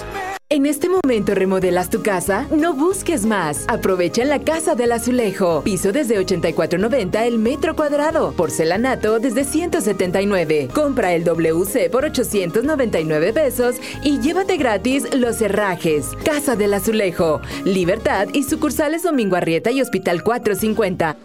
En 0.48 0.66
este 0.66 0.88
momento 0.88 1.34
remodelas 1.34 1.90
tu 1.90 2.02
casa, 2.02 2.46
no 2.50 2.72
busques 2.72 3.24
más. 3.24 3.64
Aprovecha 3.68 4.22
en 4.22 4.28
la 4.28 4.40
Casa 4.40 4.74
del 4.74 4.92
Azulejo. 4.92 5.62
Piso 5.62 5.92
desde 5.92 6.18
84.90 6.18 7.26
el 7.26 7.38
metro 7.38 7.74
cuadrado. 7.74 8.32
Porcelanato 8.32 9.18
desde 9.18 9.44
179. 9.44 10.68
Compra 10.72 11.14
el 11.14 11.24
WC 11.24 11.90
por 11.90 12.04
899 12.04 13.32
pesos 13.32 13.76
y 14.02 14.20
llévate 14.20 14.56
gratis 14.56 15.14
los 15.14 15.40
herrajes. 15.40 16.10
Casa 16.24 16.54
del 16.54 16.74
Azulejo. 16.74 17.40
Libertad 17.64 18.28
y 18.32 18.42
sucursales 18.44 19.02
Domingo 19.02 19.36
Arrieta 19.36 19.70
y 19.70 19.80
Hospital 19.80 20.22
450. 20.22 21.16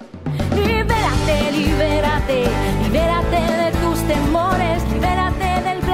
Libérate, 0.55 1.51
libérate, 1.51 2.43
libérate 2.83 3.60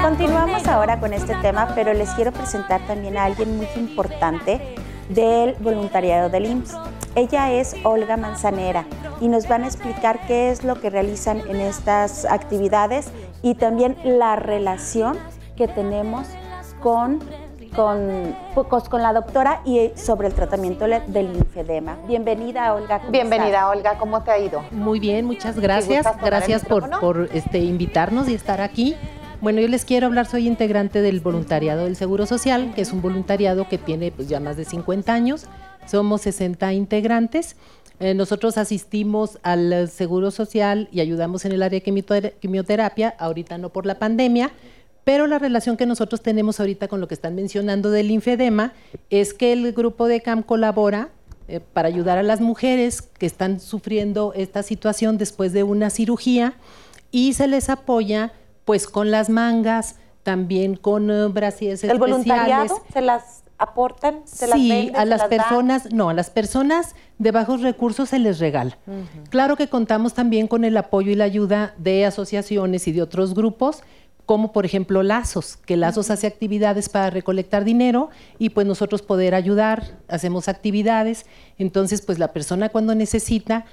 Continuamos 0.01 0.63
negro. 0.63 0.71
ahora 0.73 0.99
con 0.99 1.13
este 1.13 1.35
tema, 1.35 1.69
pero 1.75 1.93
les 1.93 2.09
quiero 2.11 2.31
presentar 2.31 2.81
también 2.87 3.17
a 3.17 3.25
alguien 3.25 3.57
muy 3.57 3.67
importante 3.75 4.75
del 5.09 5.55
voluntariado 5.59 6.29
del 6.29 6.45
IMSS. 6.45 6.77
Ella 7.15 7.51
es 7.51 7.75
Olga 7.83 8.17
Manzanera 8.17 8.85
y 9.19 9.27
nos 9.27 9.47
van 9.47 9.63
a 9.63 9.67
explicar 9.67 10.19
qué 10.27 10.51
es 10.51 10.63
lo 10.63 10.75
que 10.79 10.89
realizan 10.89 11.39
en 11.47 11.57
estas 11.57 12.25
actividades 12.25 13.09
y 13.41 13.55
también 13.55 13.97
la 14.03 14.35
relación 14.35 15.17
que 15.55 15.67
tenemos 15.67 16.27
con, 16.79 17.19
con, 17.75 18.35
pues, 18.53 18.89
con 18.89 19.01
la 19.01 19.13
doctora 19.13 19.61
y 19.65 19.91
sobre 19.95 20.27
el 20.27 20.33
tratamiento 20.33 20.85
del 20.85 21.33
linfedema. 21.33 21.97
Bienvenida, 22.07 22.73
Olga. 22.73 22.99
¿cómo 22.99 23.11
Bienvenida, 23.11 23.47
estás? 23.47 23.75
Olga. 23.75 23.97
¿Cómo 23.97 24.23
te 24.23 24.31
ha 24.31 24.37
ido? 24.37 24.63
Muy 24.71 24.99
bien, 24.99 25.25
muchas 25.25 25.55
¿Te 25.55 25.61
gracias. 25.61 26.05
Gracias 26.21 26.63
por, 26.65 26.99
por, 26.99 27.29
este, 27.33 27.59
invitarnos 27.59 28.29
y 28.29 28.35
estar 28.35 28.61
aquí. 28.61 28.95
Bueno, 29.39 29.61
yo 29.61 29.67
les 29.67 29.85
quiero 29.85 30.07
hablar, 30.07 30.25
soy 30.25 30.47
integrante 30.47 31.01
del 31.01 31.19
voluntariado 31.19 31.83
del 31.85 31.95
Seguro 31.95 32.25
Social, 32.25 32.73
que 32.73 32.81
es 32.81 32.91
un 32.91 33.01
voluntariado 33.01 33.69
que 33.69 33.77
tiene 33.77 34.11
pues, 34.11 34.27
ya 34.27 34.39
más 34.39 34.57
de 34.57 34.65
50 34.65 35.13
años. 35.13 35.45
Somos 35.85 36.21
60 36.21 36.73
integrantes. 36.73 37.55
Eh, 37.99 38.13
nosotros 38.15 38.57
asistimos 38.57 39.37
al 39.43 39.89
Seguro 39.89 40.31
Social 40.31 40.89
y 40.91 41.01
ayudamos 41.01 41.45
en 41.45 41.51
el 41.51 41.61
área 41.61 41.79
de 41.79 41.85
quimioter- 41.85 42.33
quimioterapia, 42.39 43.09
ahorita 43.19 43.57
no 43.59 43.69
por 43.69 43.85
la 43.85 43.99
pandemia, 43.99 44.51
pero 45.03 45.27
la 45.27 45.39
relación 45.39 45.77
que 45.77 45.85
nosotros 45.85 46.21
tenemos 46.21 46.59
ahorita 46.59 46.87
con 46.87 46.99
lo 46.99 47.07
que 47.07 47.13
están 47.13 47.35
mencionando 47.35 47.91
del 47.91 48.07
linfedema 48.09 48.73
es 49.09 49.33
que 49.33 49.53
el 49.53 49.71
grupo 49.71 50.07
de 50.07 50.21
CAM 50.21 50.41
colabora 50.43 51.09
eh, 51.47 51.59
para 51.73 51.87
ayudar 51.87 52.17
a 52.17 52.23
las 52.23 52.41
mujeres 52.41 53.01
que 53.03 53.25
están 53.27 53.59
sufriendo 53.59 54.33
esta 54.35 54.63
situación 54.63 55.17
después 55.17 55.53
de 55.53 55.63
una 55.63 55.89
cirugía 55.91 56.55
y 57.11 57.33
se 57.33 57.47
les 57.47 57.69
apoya 57.69 58.33
pues 58.67 58.85
con 58.85 59.11
las 59.11 59.29
mangas, 59.29 59.95
también 60.23 60.75
con 60.75 61.09
eh, 61.09 61.27
brasieres 61.27 61.85
¿El 61.85 61.91
especiales. 61.91 61.99
voluntariado 61.99 62.81
se 62.91 62.99
las 62.99 63.43
aportan? 63.57 64.19
¿Se 64.25 64.45
las 64.45 64.59
sí, 64.59 64.69
venden, 64.69 64.95
a 64.97 64.99
se 64.99 65.05
las 65.05 65.19
dan? 65.21 65.29
personas, 65.29 65.93
no, 65.93 66.09
a 66.09 66.13
las 66.13 66.29
personas 66.29 66.93
de 67.17 67.31
bajos 67.31 67.61
recursos 67.61 68.09
se 68.09 68.19
les 68.19 68.39
regala. 68.39 68.77
Claro 69.29 69.55
que 69.55 69.69
contamos 69.69 70.13
también 70.13 70.47
con 70.47 70.65
el 70.65 70.75
apoyo 70.75 71.11
y 71.11 71.15
la 71.15 71.23
ayuda 71.23 71.75
de 71.77 72.05
asociaciones 72.05 72.89
y 72.89 72.91
de 72.91 73.01
otros 73.01 73.33
grupos, 73.33 73.83
como 74.25 74.51
por 74.51 74.65
ejemplo 74.65 75.01
Lazos, 75.01 75.55
que 75.55 75.77
Lazos 75.77 76.11
hace 76.11 76.27
actividades 76.27 76.89
para 76.89 77.09
recolectar 77.09 77.63
dinero 77.63 78.09
y 78.37 78.49
pues 78.49 78.67
nosotros 78.67 79.01
poder 79.01 79.33
ayudar, 79.33 79.97
hacemos 80.09 80.49
actividades. 80.49 81.25
Entonces, 81.57 82.01
pues 82.01 82.19
la 82.19 82.33
persona 82.33 82.67
cuando 82.67 82.95
necesita, 82.95 83.63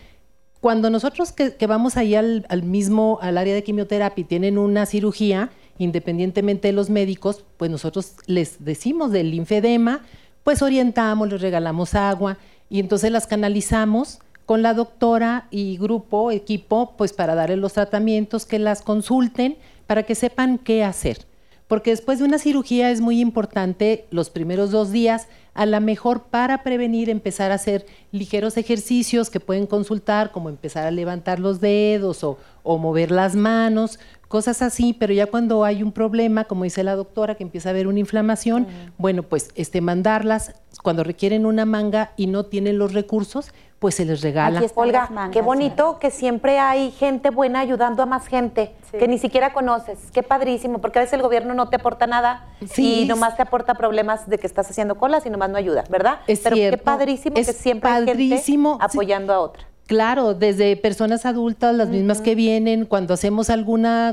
cuando 0.65 0.89
nosotros 0.89 1.31
que, 1.31 1.67
vamos 1.67 1.99
ahí 1.99 2.15
al, 2.15 2.47
al 2.49 2.63
mismo, 2.63 3.19
al 3.21 3.37
área 3.37 3.53
de 3.53 3.63
quimioterapia 3.63 4.23
y 4.23 4.25
tienen 4.25 4.57
una 4.57 4.87
cirugía, 4.87 5.51
independientemente 5.77 6.69
de 6.69 6.73
los 6.73 6.89
médicos, 6.89 7.45
pues 7.59 7.71
nosotros 7.71 8.15
les 8.25 8.65
decimos 8.65 9.13
del 9.13 9.31
linfedema, 9.31 10.01
pues 10.43 10.63
orientamos, 10.63 11.29
les 11.29 11.43
regalamos 11.43 11.95
agua 11.95 12.39
y 12.71 12.81
entonces 12.81 13.13
las 13.13 13.27
canalizamos 13.27 14.21
con 14.47 14.63
la 14.63 14.73
doctora 14.73 15.49
y 15.51 15.77
grupo, 15.77 16.31
equipo, 16.31 16.95
pues 16.97 17.13
para 17.13 17.35
darles 17.35 17.59
los 17.59 17.75
tratamientos, 17.75 18.47
que 18.47 18.59
las 18.59 18.81
consulten, 18.81 19.59
para 19.87 20.05
que 20.05 20.15
sepan 20.15 20.57
qué 20.57 20.83
hacer. 20.83 21.27
Porque 21.69 21.91
después 21.91 22.21
de 22.21 22.25
una 22.25 22.39
cirugía 22.39 22.91
es 22.91 23.03
muy 23.03 23.21
importante 23.21 24.07
los 24.11 24.31
primeros 24.31 24.71
dos 24.71 24.93
días, 24.93 25.29
a 25.55 25.67
lo 25.67 25.81
mejor 25.81 26.25
para 26.25 26.63
prevenir, 26.63 27.09
empezar 27.09 27.53
a 27.53 27.55
hacer 27.55 27.87
ligeros 28.11 28.57
ejercicios 28.57 29.31
que 29.31 29.41
pueden 29.41 29.67
consultar, 29.67 30.33
como 30.33 30.49
empezar 30.49 30.87
a 30.87 30.91
levantar 30.91 31.39
los 31.39 31.61
dedos 31.61 32.25
o, 32.25 32.39
o 32.63 32.79
mover 32.79 33.11
las 33.11 33.37
manos, 33.37 33.99
cosas 34.29 34.63
así, 34.63 34.93
pero 34.95 35.13
ya 35.13 35.27
cuando 35.27 35.65
hay 35.65 35.83
un 35.83 35.93
problema, 35.93 36.45
como 36.45 36.65
dice 36.65 36.83
la 36.83 36.97
doctora, 36.97 37.37
que 37.37 37.45
empieza 37.45 37.69
a 37.69 37.71
haber 37.71 37.87
una 37.87 38.01
inflamación, 38.01 38.67
bueno, 38.99 39.23
pues 39.23 39.51
este, 39.55 39.81
mandarlas, 39.81 40.55
cuando 40.83 41.05
requieren 41.05 41.47
una 41.47 41.65
manga 41.65 42.13
y 42.17 42.27
no 42.27 42.45
tienen 42.47 42.79
los 42.79 42.93
recursos, 42.93 43.53
pues 43.79 43.97
se 43.97 44.05
les 44.07 44.23
regala. 44.23 44.63
Olga, 44.77 45.29
qué 45.31 45.43
bonito 45.43 45.99
que 45.99 46.11
siempre 46.11 46.59
hay 46.59 46.91
gente 46.91 47.29
buena 47.29 47.61
ayudando 47.61 48.03
a 48.03 48.07
más 48.07 48.27
gente 48.27 48.75
que 48.91 49.07
ni 49.09 49.19
siquiera 49.19 49.53
conoces. 49.53 49.99
Qué 50.13 50.23
padrísimo, 50.23 50.79
porque 50.81 51.01
a 51.01 51.03
veces 51.03 51.13
el 51.15 51.23
gobierno 51.23 51.53
no 51.53 51.69
te 51.69 51.77
aporta 51.77 52.07
nada 52.07 52.49
Sí. 52.67 53.03
y 53.03 53.07
nomás 53.07 53.37
te 53.37 53.43
aporta 53.43 53.75
problemas 53.75 54.27
de 54.29 54.39
que 54.39 54.47
estás 54.47 54.71
haciendo 54.71 54.95
colas 54.95 55.27
y 55.27 55.31
nomás 55.31 55.44
ayuda, 55.59 55.85
¿verdad? 55.89 56.21
Es 56.27 56.41
Pero 56.41 56.55
qué 56.55 56.63
cierto, 56.63 56.85
padrísimo 56.85 57.37
es 57.37 57.47
que 57.47 57.53
siempre 57.53 57.91
hay 57.91 58.07
padrísimo, 58.07 58.79
gente 58.79 58.87
apoyando 58.87 59.33
a 59.33 59.41
otra. 59.41 59.67
Claro, 59.87 60.33
desde 60.33 60.77
personas 60.77 61.27
adultas, 61.27 61.75
las 61.75 61.89
mismas 61.89 62.23
que 62.23 62.35
vienen, 62.35 62.87
cuando 62.87 63.13
hacemos 63.13 63.51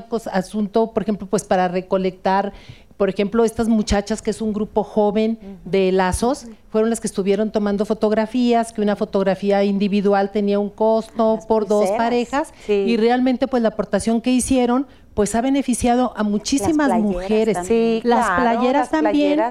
cosa, 0.10 0.30
asunto, 0.32 0.91
por 0.91 1.04
ejemplo, 1.04 1.28
pues 1.28 1.46
para 1.46 1.70
recolectar, 1.70 2.52
por 2.98 3.08
ejemplo, 3.10 3.46
estas 3.46 3.70
muchachas 3.70 4.22
que 4.22 4.32
es 4.32 4.41
un 4.41 4.52
grupo 4.52 4.84
joven 4.84 5.39
de 5.63 5.94
lazos, 5.94 6.48
fueron 6.70 6.89
las 6.89 7.00
que 7.00 7.08
estuvieron 7.08 7.52
tomando 7.52 7.86
fotografías, 7.86 8.74
que 8.74 8.82
una 8.82 8.98
fotografía 8.98 9.63
individual 9.63 10.32
tenía 10.32 10.60
un 10.60 10.70
costo 10.70 11.39
por 11.48 11.65
dos 11.65 11.89
parejas 11.91 12.54
y 12.67 12.98
realmente 12.98 13.48
pues 13.48 13.63
la 13.63 13.70
aportación 13.70 14.20
que 14.20 14.32
hicieron 14.32 14.88
pues 15.13 15.36
ha 15.36 15.41
beneficiado 15.41 16.13
a 16.15 16.24
muchísimas 16.24 16.88
playeras 16.88 17.02
mujeres. 17.02 17.58
Sí, 17.65 18.02
las 18.04 18.26
claro, 18.26 18.41
playeras 18.41 18.91
las 18.91 19.02
también. 19.02 19.41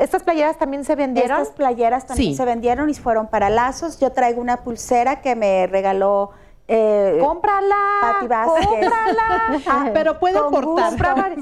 ¿Estas 0.00 0.22
playeras 0.22 0.56
también 0.58 0.84
se 0.84 0.94
vendieron? 0.96 1.40
Estas 1.40 1.54
playeras 1.54 2.06
también 2.06 2.30
Sí. 2.32 2.36
se 2.36 2.44
vendieron 2.44 2.88
y 2.90 2.94
fueron 2.94 3.26
para 3.28 3.50
lazos. 3.50 4.00
Yo 4.00 4.10
traigo 4.12 4.40
una 4.40 4.58
pulsera 4.58 5.20
que 5.20 5.36
me 5.36 5.66
regaló. 5.66 6.30
Eh, 6.72 7.18
¡Cómprala! 7.20 7.74
Pati 8.00 8.26
Vázquez. 8.28 8.66
¡Cómprala! 8.66 9.60
Ah, 9.66 9.90
Pero 9.92 10.18
puede 10.20 10.38
aportar. 10.38 10.94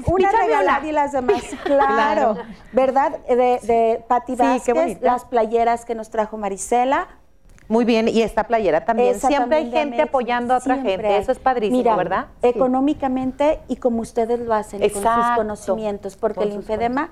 Una 0.07 0.31
regalada 0.31 0.85
y 0.85 0.91
las 0.91 1.11
demás. 1.11 1.43
Claro. 1.63 2.35
¿Verdad? 2.73 3.17
De, 3.27 3.59
de 3.63 4.03
Pati 4.07 4.33
Sí, 4.35 4.41
Vázquez, 4.41 4.75
bonita. 4.75 5.05
las 5.05 5.25
playeras 5.25 5.85
que 5.85 5.95
nos 5.95 6.09
trajo 6.09 6.35
Marisela. 6.37 7.07
Muy 7.67 7.85
bien, 7.85 8.07
y 8.07 8.23
esta 8.23 8.45
playera 8.45 8.83
también. 8.83 9.15
Esa 9.15 9.27
siempre 9.27 9.57
también 9.57 9.77
hay 9.77 9.83
gente 9.89 10.01
apoyando 10.01 10.55
a 10.55 10.57
otra 10.57 10.73
siempre 10.73 10.91
gente. 10.93 11.17
Eso 11.19 11.31
es 11.31 11.37
padrísimo, 11.39 11.77
Mira, 11.77 11.95
¿verdad? 11.95 12.25
Económicamente 12.41 13.59
y 13.67 13.75
como 13.75 14.01
ustedes 14.01 14.39
lo 14.39 14.53
hacen, 14.53 14.79
con 14.81 14.89
sus 14.89 14.97
Exacto. 14.97 15.35
conocimientos, 15.41 16.17
porque 16.17 16.35
Con 16.39 16.43
el 16.47 16.53
sus 16.53 16.57
linfedema 16.67 17.11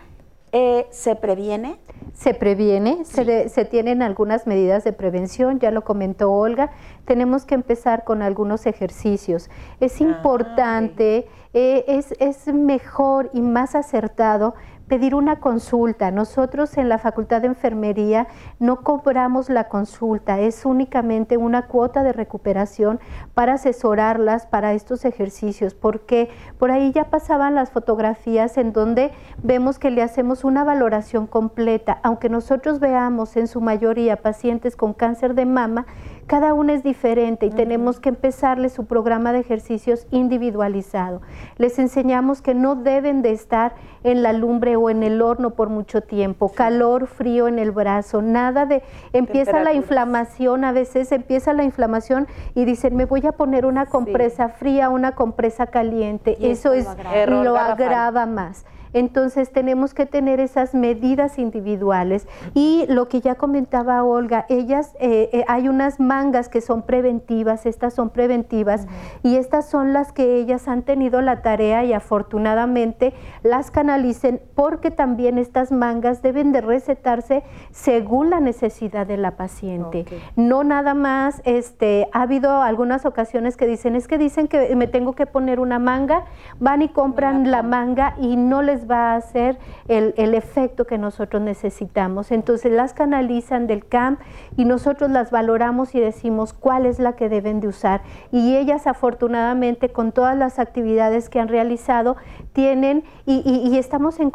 eh, 0.51 0.87
se 0.91 1.15
previene. 1.15 1.77
Se 2.13 2.33
previene, 2.33 3.05
se, 3.05 3.25
de- 3.25 3.49
se 3.49 3.63
tienen 3.65 4.01
algunas 4.01 4.47
medidas 4.47 4.83
de 4.83 4.91
prevención, 4.91 5.59
ya 5.59 5.69
lo 5.69 5.83
comentó 5.83 6.31
Olga. 6.31 6.71
Tenemos 7.05 7.45
que 7.45 7.53
empezar 7.53 8.03
con 8.05 8.23
algunos 8.23 8.65
ejercicios. 8.65 9.49
Es 9.79 10.01
importante, 10.01 11.27
eh, 11.53 11.85
es, 11.87 12.13
es 12.19 12.53
mejor 12.53 13.29
y 13.33 13.41
más 13.41 13.75
acertado 13.75 14.55
pedir 14.87 15.15
una 15.15 15.39
consulta. 15.39 16.11
Nosotros 16.11 16.77
en 16.77 16.89
la 16.89 16.97
Facultad 16.97 17.41
de 17.41 17.47
Enfermería 17.47 18.27
no 18.59 18.81
cobramos 18.83 19.49
la 19.49 19.67
consulta, 19.67 20.39
es 20.39 20.65
únicamente 20.65 21.37
una 21.37 21.67
cuota 21.67 22.03
de 22.03 22.13
recuperación 22.13 22.99
para 23.33 23.53
asesorarlas 23.53 24.47
para 24.47 24.73
estos 24.73 25.05
ejercicios, 25.05 25.73
porque 25.73 26.29
por 26.57 26.71
ahí 26.71 26.91
ya 26.91 27.09
pasaban 27.09 27.55
las 27.55 27.71
fotografías 27.71 28.57
en 28.57 28.73
donde 28.73 29.11
vemos 29.43 29.77
que 29.77 29.91
le 29.91 30.01
hacemos 30.01 30.43
una 30.43 30.63
valoración 30.63 31.27
completa, 31.27 31.99
aunque 32.03 32.29
nosotros 32.29 32.79
veamos 32.79 33.35
en 33.35 33.47
su 33.47 33.61
mayoría 33.61 34.21
pacientes 34.21 34.75
con 34.75 34.93
cáncer 34.93 35.35
de 35.35 35.45
mama, 35.45 35.85
cada 36.27 36.53
una 36.53 36.73
es 36.73 36.83
diferente 36.83 37.45
y 37.45 37.49
tenemos 37.49 37.99
que 37.99 38.09
empezarle 38.09 38.69
su 38.69 38.85
programa 38.85 39.31
de 39.31 39.39
ejercicios 39.39 40.05
individualizado. 40.11 41.21
Les 41.57 41.79
enseñamos 41.79 42.41
que 42.41 42.53
no 42.53 42.75
deben 42.75 43.21
de 43.21 43.31
estar 43.31 43.75
en 44.03 44.21
la 44.21 44.33
lumbre 44.33 44.75
o 44.75 44.89
en 44.89 45.03
el 45.03 45.21
horno 45.21 45.51
por 45.51 45.69
mucho 45.69 46.01
tiempo, 46.01 46.49
calor, 46.49 47.07
frío 47.07 47.47
en 47.47 47.59
el 47.59 47.71
brazo, 47.71 48.21
nada 48.21 48.65
de 48.65 48.83
empieza 49.13 49.61
la 49.61 49.73
inflamación, 49.73 50.65
a 50.65 50.73
veces 50.73 51.11
empieza 51.11 51.53
la 51.53 51.63
inflamación 51.63 52.27
y 52.53 52.65
dicen, 52.65 52.95
"Me 52.95 53.05
voy 53.05 53.25
a 53.25 53.31
poner 53.31 53.65
una 53.65 53.85
compresa 53.85 54.49
fría, 54.49 54.89
una 54.89 55.13
compresa 55.13 55.67
caliente." 55.67 56.37
Y 56.39 56.47
Eso 56.47 56.73
es 56.73 56.87
lo 57.27 57.57
agrava 57.57 58.25
más. 58.25 58.65
Entonces 58.97 59.51
tenemos 59.51 59.93
que 59.93 60.07
tener 60.07 60.39
esas 60.39 60.73
medidas 60.73 61.37
individuales. 61.37 62.27
Y 62.55 62.85
lo 62.89 63.07
que 63.07 63.21
ya 63.21 63.35
comentaba 63.35 64.03
Olga, 64.03 64.47
ellas 64.49 64.95
eh, 64.99 65.29
eh, 65.31 65.45
hay 65.47 65.69
unas 65.69 65.99
mangas 65.99 66.49
que 66.49 66.61
son 66.61 66.81
preventivas, 66.81 67.67
estas 67.67 67.93
son 67.93 68.09
preventivas 68.09 68.87
y 69.21 69.35
estas 69.35 69.69
son 69.69 69.93
las 69.93 70.11
que 70.13 70.37
ellas 70.37 70.67
han 70.67 70.81
tenido 70.81 71.21
la 71.21 71.43
tarea 71.43 71.85
y 71.85 71.93
afortunadamente 71.93 73.13
las 73.43 73.69
canalicen 73.69 74.41
porque 74.55 74.89
también 74.89 75.37
estas 75.37 75.71
mangas 75.71 76.23
deben 76.23 76.51
de 76.51 76.61
recetarse 76.61 77.43
según 77.69 78.31
la 78.31 78.39
necesidad 78.39 79.05
de 79.05 79.17
la 79.17 79.37
paciente. 79.37 80.05
No 80.35 80.63
nada 80.63 80.95
más, 80.95 81.43
este, 81.45 82.07
ha 82.13 82.23
habido 82.23 82.63
algunas 82.63 83.05
ocasiones 83.05 83.57
que 83.57 83.67
dicen, 83.67 83.95
es 83.95 84.07
que 84.07 84.17
dicen 84.17 84.47
que 84.47 84.75
me 84.75 84.87
tengo 84.87 85.13
que 85.13 85.27
poner 85.27 85.59
una 85.59 85.77
manga, 85.77 86.25
van 86.59 86.81
y 86.81 86.89
compran 86.89 87.51
la 87.51 87.61
manga 87.61 88.15
y 88.19 88.37
no 88.37 88.63
les 88.63 88.86
va 88.89 89.13
a 89.13 89.15
hacer 89.17 89.57
el, 89.87 90.13
el 90.17 90.33
efecto 90.33 90.85
que 90.85 90.97
nosotros 90.97 91.41
necesitamos. 91.41 92.31
Entonces 92.31 92.71
las 92.71 92.93
canalizan 92.93 93.67
del 93.67 93.85
CAMP 93.87 94.19
y 94.55 94.65
nosotros 94.65 95.09
las 95.11 95.31
valoramos 95.31 95.95
y 95.95 95.99
decimos 95.99 96.53
cuál 96.53 96.85
es 96.85 96.99
la 96.99 97.15
que 97.15 97.29
deben 97.29 97.59
de 97.59 97.67
usar. 97.67 98.01
Y 98.31 98.55
ellas 98.55 98.87
afortunadamente 98.87 99.89
con 99.89 100.11
todas 100.11 100.37
las 100.37 100.59
actividades 100.59 101.29
que 101.29 101.39
han 101.39 101.47
realizado 101.47 102.15
tienen 102.53 103.03
y, 103.25 103.41
y- 103.45 103.67
y 103.73 103.77
estamos 103.77 104.19
en, 104.19 104.31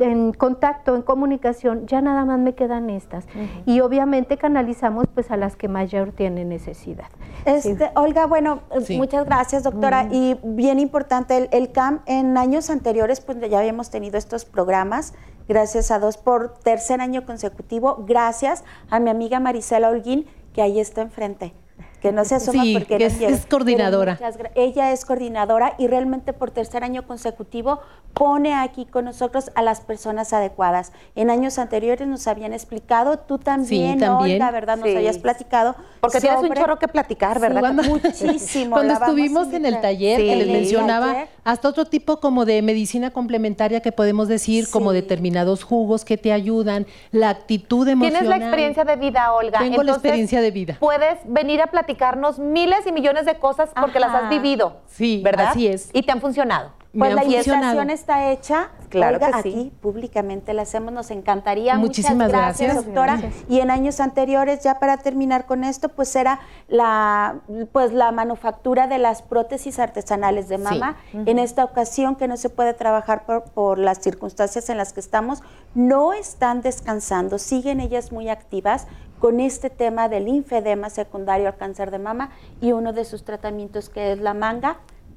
en 0.00 0.32
contacto, 0.32 0.94
en 0.96 1.02
comunicación, 1.02 1.86
ya 1.86 2.00
nada 2.00 2.24
más 2.24 2.38
me 2.38 2.54
quedan 2.54 2.90
estas. 2.90 3.26
Y 3.66 3.80
obviamente 3.80 4.36
canalizamos 4.36 5.06
pues 5.14 5.30
a 5.30 5.36
las 5.36 5.56
que 5.56 5.68
mayor 5.68 6.12
tienen 6.12 6.48
necesidad. 6.48 7.06
Este, 7.44 7.90
Olga, 7.94 8.26
bueno, 8.26 8.60
Sí. 8.80 8.96
muchas 8.96 9.24
gracias, 9.26 9.62
doctora. 9.62 10.08
Y 10.10 10.38
bien 10.42 10.78
importante, 10.78 11.36
el, 11.36 11.48
el 11.52 11.72
CAM 11.72 12.00
en 12.06 12.36
años 12.38 12.70
anteriores, 12.70 13.20
pues 13.20 13.38
ya 13.50 13.58
habíamos 13.58 13.83
tenido 13.90 14.18
estos 14.18 14.44
programas, 14.44 15.14
gracias 15.48 15.90
a 15.90 15.98
dos 15.98 16.16
por 16.16 16.58
tercer 16.58 17.00
año 17.00 17.24
consecutivo, 17.26 18.04
gracias 18.06 18.64
a 18.90 19.00
mi 19.00 19.10
amiga 19.10 19.40
Marisela 19.40 19.90
Holguín, 19.90 20.26
que 20.52 20.62
ahí 20.62 20.80
está 20.80 21.02
enfrente. 21.02 21.63
Que 22.04 22.12
no 22.12 22.22
se 22.26 22.34
asoma 22.34 22.62
Sí, 22.64 22.74
porque 22.78 23.02
es- 23.02 23.18
es 23.18 23.46
coordinadora. 23.46 24.18
Ella 24.54 24.92
es 24.92 25.06
coordinadora 25.06 25.74
y 25.78 25.86
realmente 25.86 26.34
por 26.34 26.50
tercer 26.50 26.84
año 26.84 27.06
consecutivo 27.06 27.80
pone 28.12 28.52
aquí 28.54 28.84
con 28.84 29.06
nosotros 29.06 29.50
a 29.54 29.62
las 29.62 29.80
personas 29.80 30.34
adecuadas. 30.34 30.92
En 31.16 31.30
años 31.30 31.58
anteriores 31.58 32.06
nos 32.06 32.26
habían 32.26 32.52
explicado, 32.52 33.18
tú 33.20 33.38
también, 33.38 33.98
también. 34.00 34.34
Olga, 34.42 34.50
¿verdad? 34.50 34.76
Nos 34.76 34.90
Sí. 34.90 34.96
habías 34.96 35.16
platicado. 35.16 35.74
Porque 36.02 36.20
tienes 36.20 36.40
un 36.42 36.48
sobre- 36.48 36.60
chorro 36.60 36.78
que 36.78 36.88
platicar, 36.88 37.40
¿verdad? 37.40 37.60
Cuando, 37.60 37.82
Muchísimo. 37.84 38.74
Cuando 38.76 38.92
estuvimos 38.92 39.50
en 39.54 39.64
el 39.64 39.80
taller, 39.80 40.20
Sí. 40.20 40.26
que 40.26 40.36
les 40.36 40.46
Sí. 40.46 40.52
mencionaba 40.52 41.06
Taller. 41.06 41.28
hasta 41.42 41.68
otro 41.70 41.86
tipo 41.86 42.20
como 42.20 42.44
de 42.44 42.60
medicina 42.60 43.12
complementaria 43.12 43.80
que 43.80 43.92
podemos 43.92 44.28
decir, 44.28 44.68
como 44.70 44.92
determinados 44.92 45.64
jugos 45.64 46.04
que 46.04 46.18
te 46.18 46.32
ayudan, 46.32 46.86
la 47.12 47.30
actitud 47.30 47.88
emocional. 47.88 48.20
Tienes 48.20 48.28
la 48.38 48.44
experiencia 48.44 48.84
de 48.84 48.96
vida, 48.96 49.32
Olga. 49.32 49.58
Tengo 49.58 49.82
la 49.82 49.92
experiencia 49.92 50.42
de 50.42 50.50
vida. 50.50 50.76
Puedes 50.78 51.18
venir 51.24 51.62
a 51.62 51.68
platicarnos 51.94 52.38
miles 52.38 52.86
y 52.86 52.92
millones 52.92 53.24
de 53.26 53.38
cosas 53.38 53.70
porque 53.80 54.00
las 54.00 54.14
has 54.14 54.28
vivido. 54.28 54.80
Sí, 54.86 55.20
¿verdad? 55.24 55.48
así 55.50 55.66
es. 55.66 55.90
Y 55.92 56.02
te 56.02 56.12
han 56.12 56.20
funcionado. 56.20 56.72
Pues 56.96 57.14
la 57.14 57.24
invitación 57.24 57.90
está 57.90 58.30
hecha. 58.30 58.70
Claro 58.88 59.18
que 59.18 59.24
sí. 59.26 59.32
aquí 59.34 59.72
públicamente 59.82 60.54
la 60.54 60.62
hacemos, 60.62 60.92
nos 60.92 61.10
encantaría. 61.10 61.74
Muchísimas 61.76 62.14
Muchas 62.28 62.30
gracias, 62.30 62.68
gracias. 62.74 62.84
doctora. 62.86 63.16
Gracias. 63.16 63.44
Y 63.48 63.58
en 63.60 63.70
años 63.72 63.98
anteriores, 63.98 64.62
ya 64.62 64.78
para 64.78 64.98
terminar 64.98 65.46
con 65.46 65.64
esto, 65.64 65.88
pues 65.88 66.14
era 66.14 66.38
la, 66.68 67.40
pues 67.72 67.92
la 67.92 68.12
manufactura 68.12 68.86
de 68.86 68.98
las 68.98 69.22
prótesis 69.22 69.80
artesanales 69.80 70.48
de 70.48 70.58
Sí. 70.58 70.62
mama. 70.62 70.96
En 71.12 71.40
esta 71.40 71.64
ocasión, 71.64 72.14
que 72.14 72.28
no 72.28 72.36
se 72.36 72.50
puede 72.50 72.72
trabajar 72.74 73.26
por, 73.26 73.42
por 73.50 73.78
las 73.78 73.98
circunstancias 73.98 74.70
en 74.70 74.76
las 74.76 74.92
que 74.92 75.00
estamos, 75.00 75.42
no 75.74 76.12
están 76.12 76.62
descansando, 76.62 77.38
siguen 77.38 77.80
ellas 77.80 78.12
muy 78.12 78.28
activas 78.28 78.86
con 79.18 79.40
este 79.40 79.70
tema 79.70 80.08
del 80.08 80.26
linfedema 80.26 80.90
secundario 80.90 81.48
al 81.48 81.56
cáncer 81.56 81.90
de 81.90 81.98
mama 81.98 82.30
y 82.60 82.72
uno 82.72 82.92
de 82.92 83.04
sus 83.04 83.24
tratamientos 83.24 83.88
que 83.88 84.12
es 84.12 84.18
la 84.20 84.34
manga, 84.34 84.76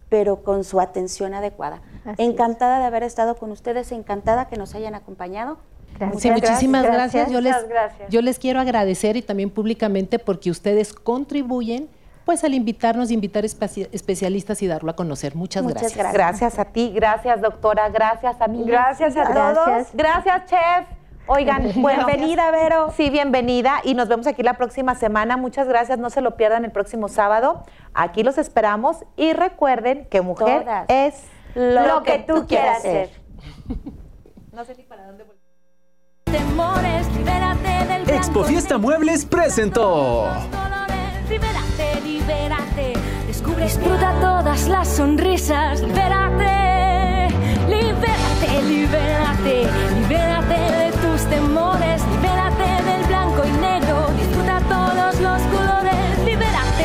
pero 0.09 0.43
con 0.43 0.63
su 0.63 0.79
atención 0.79 1.33
adecuada. 1.33 1.81
Así 2.05 2.21
es. 2.23 2.29
encantada 2.29 2.79
de 2.79 2.85
haber 2.85 3.03
estado 3.03 3.35
con 3.35 3.51
ustedes, 3.51 3.91
encantada 3.91 4.47
que 4.47 4.55
nos 4.57 4.73
hayan 4.75 4.95
acompañado. 4.95 5.57
Sí, 6.19 6.29
muchísimas 6.29 6.83
gracias. 6.85 7.31
Yo, 7.31 7.41
les, 7.41 7.53
Muchas 7.55 7.69
gracias. 7.69 8.09
yo 8.09 8.21
les 8.21 8.37
quiero 8.39 8.59
agradecer 8.59 9.17
y 9.17 9.21
también 9.23 9.49
públicamente 9.49 10.19
porque 10.19 10.51
ustedes 10.51 10.93
contribuyen 10.93 11.89
pues 12.23 12.43
al 12.43 12.53
invitarnos, 12.53 13.09
invitar 13.09 13.45
espaci- 13.45 13.87
especialistas 13.93 14.61
y 14.61 14.67
darlo 14.67 14.91
a 14.91 14.95
conocer. 14.97 15.33
Muchas, 15.35 15.63
Muchas 15.63 15.95
gracias. 15.95 16.13
gracias. 16.13 16.59
a 16.59 16.65
ti, 16.65 16.91
gracias 16.93 17.41
doctora, 17.41 17.87
gracias 17.89 18.35
a 18.41 18.47
mí. 18.47 18.63
Gracias 18.65 19.15
a 19.15 19.33
todos. 19.33 19.87
Gracias, 19.93 20.45
chef. 20.45 20.96
Oigan, 21.27 21.73
Bienvenida, 21.75 22.51
Vero. 22.51 22.91
Sí, 22.95 23.09
bienvenida 23.09 23.81
y 23.83 23.93
nos 23.95 24.07
vemos 24.07 24.27
aquí 24.27 24.43
la 24.43 24.53
próxima 24.53 24.95
semana. 24.95 25.35
Muchas 25.35 25.67
gracias, 25.67 25.99
no 25.99 26.09
se 26.09 26.21
lo 26.21 26.37
pierdan 26.37 26.63
el 26.63 26.71
próximo 26.71 27.09
sábado. 27.09 27.63
Aquí 27.93 28.23
los 28.23 28.37
esperamos 28.37 29.03
y 29.17 29.33
recuerden 29.33 30.05
que 30.05 30.21
mujer 30.21 30.63
Todas. 30.63 30.85
es 30.87 31.23
Lo 31.53 32.03
que 32.03 32.19
tú 32.19 32.47
quieras 32.47 32.81
ser. 32.81 33.09
No 34.53 34.63
sé 34.63 34.75
ni 34.75 34.83
para 34.83 35.05
dónde 35.05 35.23
volver. 35.23 35.41
Temores, 36.25 37.07
libérate 37.13 37.67
del 37.67 38.03
blanco 38.03 38.11
Expo 38.11 38.43
Fiesta 38.43 38.77
Muebles 38.77 39.25
presentó. 39.25 40.29
colores, 40.51 41.29
libérate, 41.29 42.01
libérate. 42.03 42.93
Descubre, 43.27 43.63
disfruta 43.65 44.13
todas 44.21 44.67
las 44.67 44.87
sonrisas, 44.87 45.81
libérate, 45.81 47.27
libérate, 47.67 48.61
libérate, 48.63 49.67
libérate 49.99 50.55
de 50.55 50.96
temores, 51.29 52.01
libérate 52.11 52.83
del 52.83 53.03
blanco 53.05 53.43
y 53.45 53.51
negro, 53.59 54.07
disfruta 54.17 54.59
todos 54.69 55.19
los 55.19 55.41
colores, 55.53 56.19
libérate. 56.25 56.76